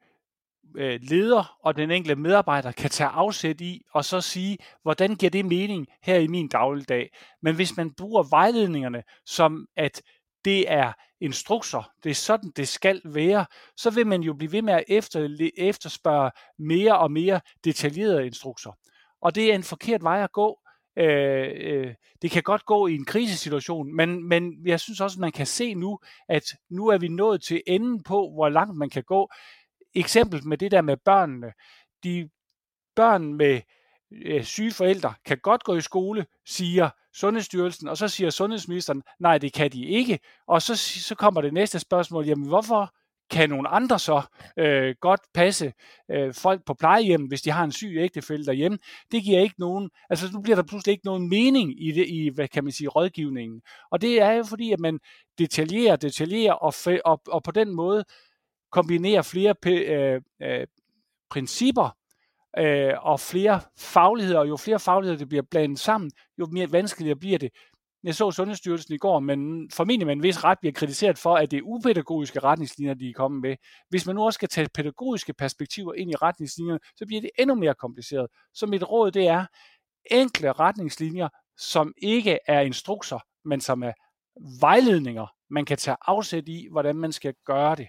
[0.76, 5.30] øh, leder og den enkelte medarbejder kan tage afsæt i, og så sige, hvordan giver
[5.30, 7.10] det mening her i min dagligdag.
[7.42, 10.02] Men hvis man bruger vejledningerne som, at
[10.44, 14.62] det er instrukser, det er sådan, det skal være, så vil man jo blive ved
[14.62, 18.72] med at efter, efterspørge mere og mere detaljerede instrukser.
[19.20, 20.58] Og det er en forkert vej at gå.
[20.96, 25.20] Øh, øh, det kan godt gå i en krisesituation, men, men jeg synes også, at
[25.20, 28.90] man kan se nu, at nu er vi nået til enden på, hvor langt man
[28.90, 29.30] kan gå.
[29.94, 31.52] Eksempel med det der med børnene.
[32.04, 32.28] De
[32.96, 33.60] børn med
[34.12, 39.38] øh, syge forældre kan godt gå i skole, siger Sundhedsstyrelsen, og så siger sundhedsministeren, nej,
[39.38, 40.18] det kan de ikke.
[40.46, 42.94] Og så, så kommer det næste spørgsmål, jamen hvorfor
[43.32, 44.22] kan nogle andre så
[44.58, 45.72] øh, godt passe
[46.10, 48.78] øh, folk på plejehjem, hvis de har en syg ægtefælde derhjemme.
[49.12, 52.30] Det giver ikke nogen, altså nu bliver der pludselig ikke nogen mening i det, i
[52.34, 53.62] hvad kan man sige, rådgivningen.
[53.90, 54.98] Og det er jo fordi, at man
[55.38, 56.74] detaljerer, detaljerer, og,
[57.04, 58.04] og, og på den måde
[58.72, 60.66] kombinerer flere øh, øh,
[61.30, 61.96] principper
[62.58, 67.18] øh, og flere fagligheder, og jo flere fagligheder det bliver blandet sammen, jo mere vanskeligere
[67.18, 67.50] bliver det.
[68.04, 71.50] Jeg så Sundhedsstyrelsen i går, men formentlig med en vis ret bliver kritiseret for, at
[71.50, 73.56] det er upædagogiske retningslinjer, de er kommet med.
[73.88, 77.54] Hvis man nu også skal tage pædagogiske perspektiver ind i retningslinjerne, så bliver det endnu
[77.54, 78.26] mere kompliceret.
[78.54, 79.46] Så mit råd det er
[80.10, 83.92] enkle retningslinjer, som ikke er instrukser, men som er
[84.60, 87.88] vejledninger, man kan tage afsæt i, hvordan man skal gøre det.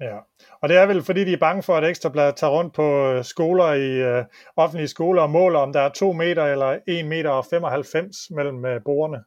[0.00, 0.18] Ja,
[0.62, 3.24] og det er vel fordi, de er bange for, at Ekstrabladet tager rundt på øh,
[3.24, 4.24] skoler i øh,
[4.56, 8.64] offentlige skoler og måler, om der er 2 meter eller 1 meter og 95 mellem
[8.64, 9.24] øh, borgerne.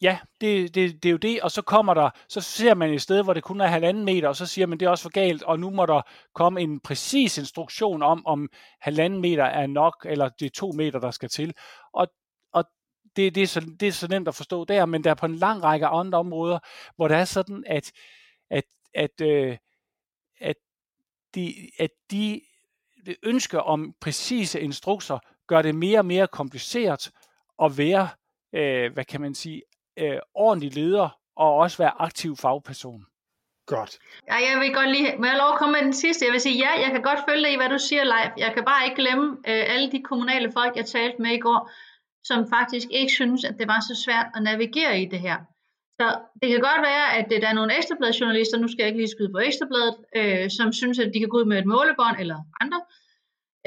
[0.00, 3.02] Ja, det, det, det er jo det, og så kommer der, så ser man et
[3.02, 5.10] sted, hvor det kun er halvanden meter, og så siger man, det er også for
[5.10, 6.02] galt, og nu må der
[6.34, 8.48] komme en præcis instruktion om, om
[8.80, 11.54] halvanden meter er nok, eller det er to meter, der skal til.
[11.92, 12.08] Og,
[12.52, 12.64] og
[13.16, 15.26] det, det, er så, det er så nemt at forstå der, men der er på
[15.26, 16.58] en lang række andre områder,
[16.96, 17.92] hvor det er sådan, at,
[18.50, 19.56] at, at, øh,
[20.40, 20.56] at,
[21.34, 22.40] de, at de
[23.22, 27.10] ønsker om præcise instrukser gør det mere og mere kompliceret
[27.62, 28.08] at være,
[28.52, 29.62] øh, hvad kan man sige,
[29.96, 33.06] øh, ordentlig leder og også være aktiv fagperson.
[33.66, 33.98] Godt.
[34.30, 36.24] Ja, jeg vil godt lige, må jeg lov at komme med den sidste?
[36.24, 38.32] Jeg vil sige, ja, jeg kan godt følge dig i, hvad du siger, live.
[38.44, 41.70] Jeg kan bare ikke glemme øh, alle de kommunale folk, jeg talte med i går,
[42.24, 45.36] som faktisk ikke synes, at det var så svært at navigere i det her.
[46.00, 46.06] Så
[46.40, 49.32] det kan godt være, at der er nogle ekstrabladjournalister, nu skal jeg ikke lige skyde
[49.32, 52.80] på ekstrabladet, øh, som synes, at de kan gå ud med et målebånd eller andre.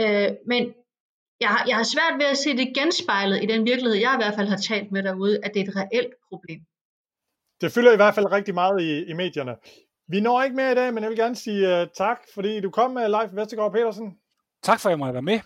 [0.04, 0.74] Øh, men
[1.40, 4.22] jeg har, jeg har svært ved at se det genspejlet i den virkelighed, jeg i
[4.24, 6.60] hvert fald har talt med derude, at det er et reelt problem.
[7.62, 9.56] Det fylder i hvert fald rigtig meget i, i medierne.
[10.08, 12.70] Vi når ikke mere i dag, men jeg vil gerne sige uh, tak, fordi du
[12.70, 14.18] kom med Leif Vestergaard Petersen.
[14.64, 15.40] Tak for, at jeg måtte være med.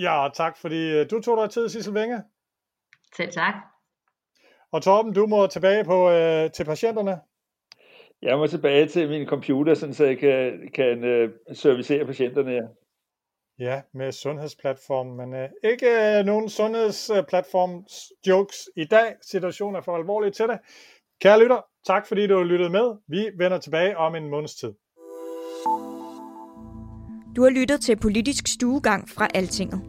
[0.00, 2.22] Ja, tak fordi uh, du tog dig tid, Sissel Vinge.
[3.16, 3.54] Selv tak.
[4.72, 7.20] Og Torben, du må tilbage på, uh, til patienterne.
[8.22, 12.52] Jeg må tilbage til min computer, så jeg kan, kan uh, servicere patienterne.
[12.52, 12.62] Ja.
[13.58, 17.84] Ja, med sundhedsplatform, men øh, ikke øh, nogen sundhedsplatform
[18.26, 19.14] jokes i dag.
[19.22, 20.58] Situationen er for alvorlig til det.
[21.22, 22.96] Kære lytter, tak fordi du lyttede med.
[23.08, 24.72] Vi vender tilbage om en måneds tid.
[27.36, 29.80] Du har lyttet til Politisk Stuegang fra Altinget.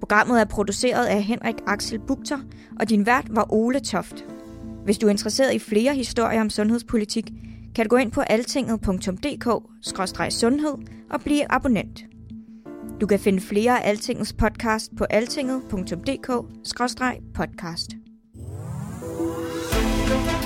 [0.00, 2.38] Programmet er produceret af Henrik Axel Bugter,
[2.80, 4.24] og din vært var Ole Toft.
[4.84, 7.24] Hvis du er interesseret i flere historier om sundhedspolitik,
[7.74, 10.74] kan du gå ind på altinget.dk-sundhed
[11.10, 12.13] og blive abonnent.
[13.00, 17.88] Du kan finde flere af Altingets podcast på altinget.dk-podcast.
[20.14, 20.43] thank you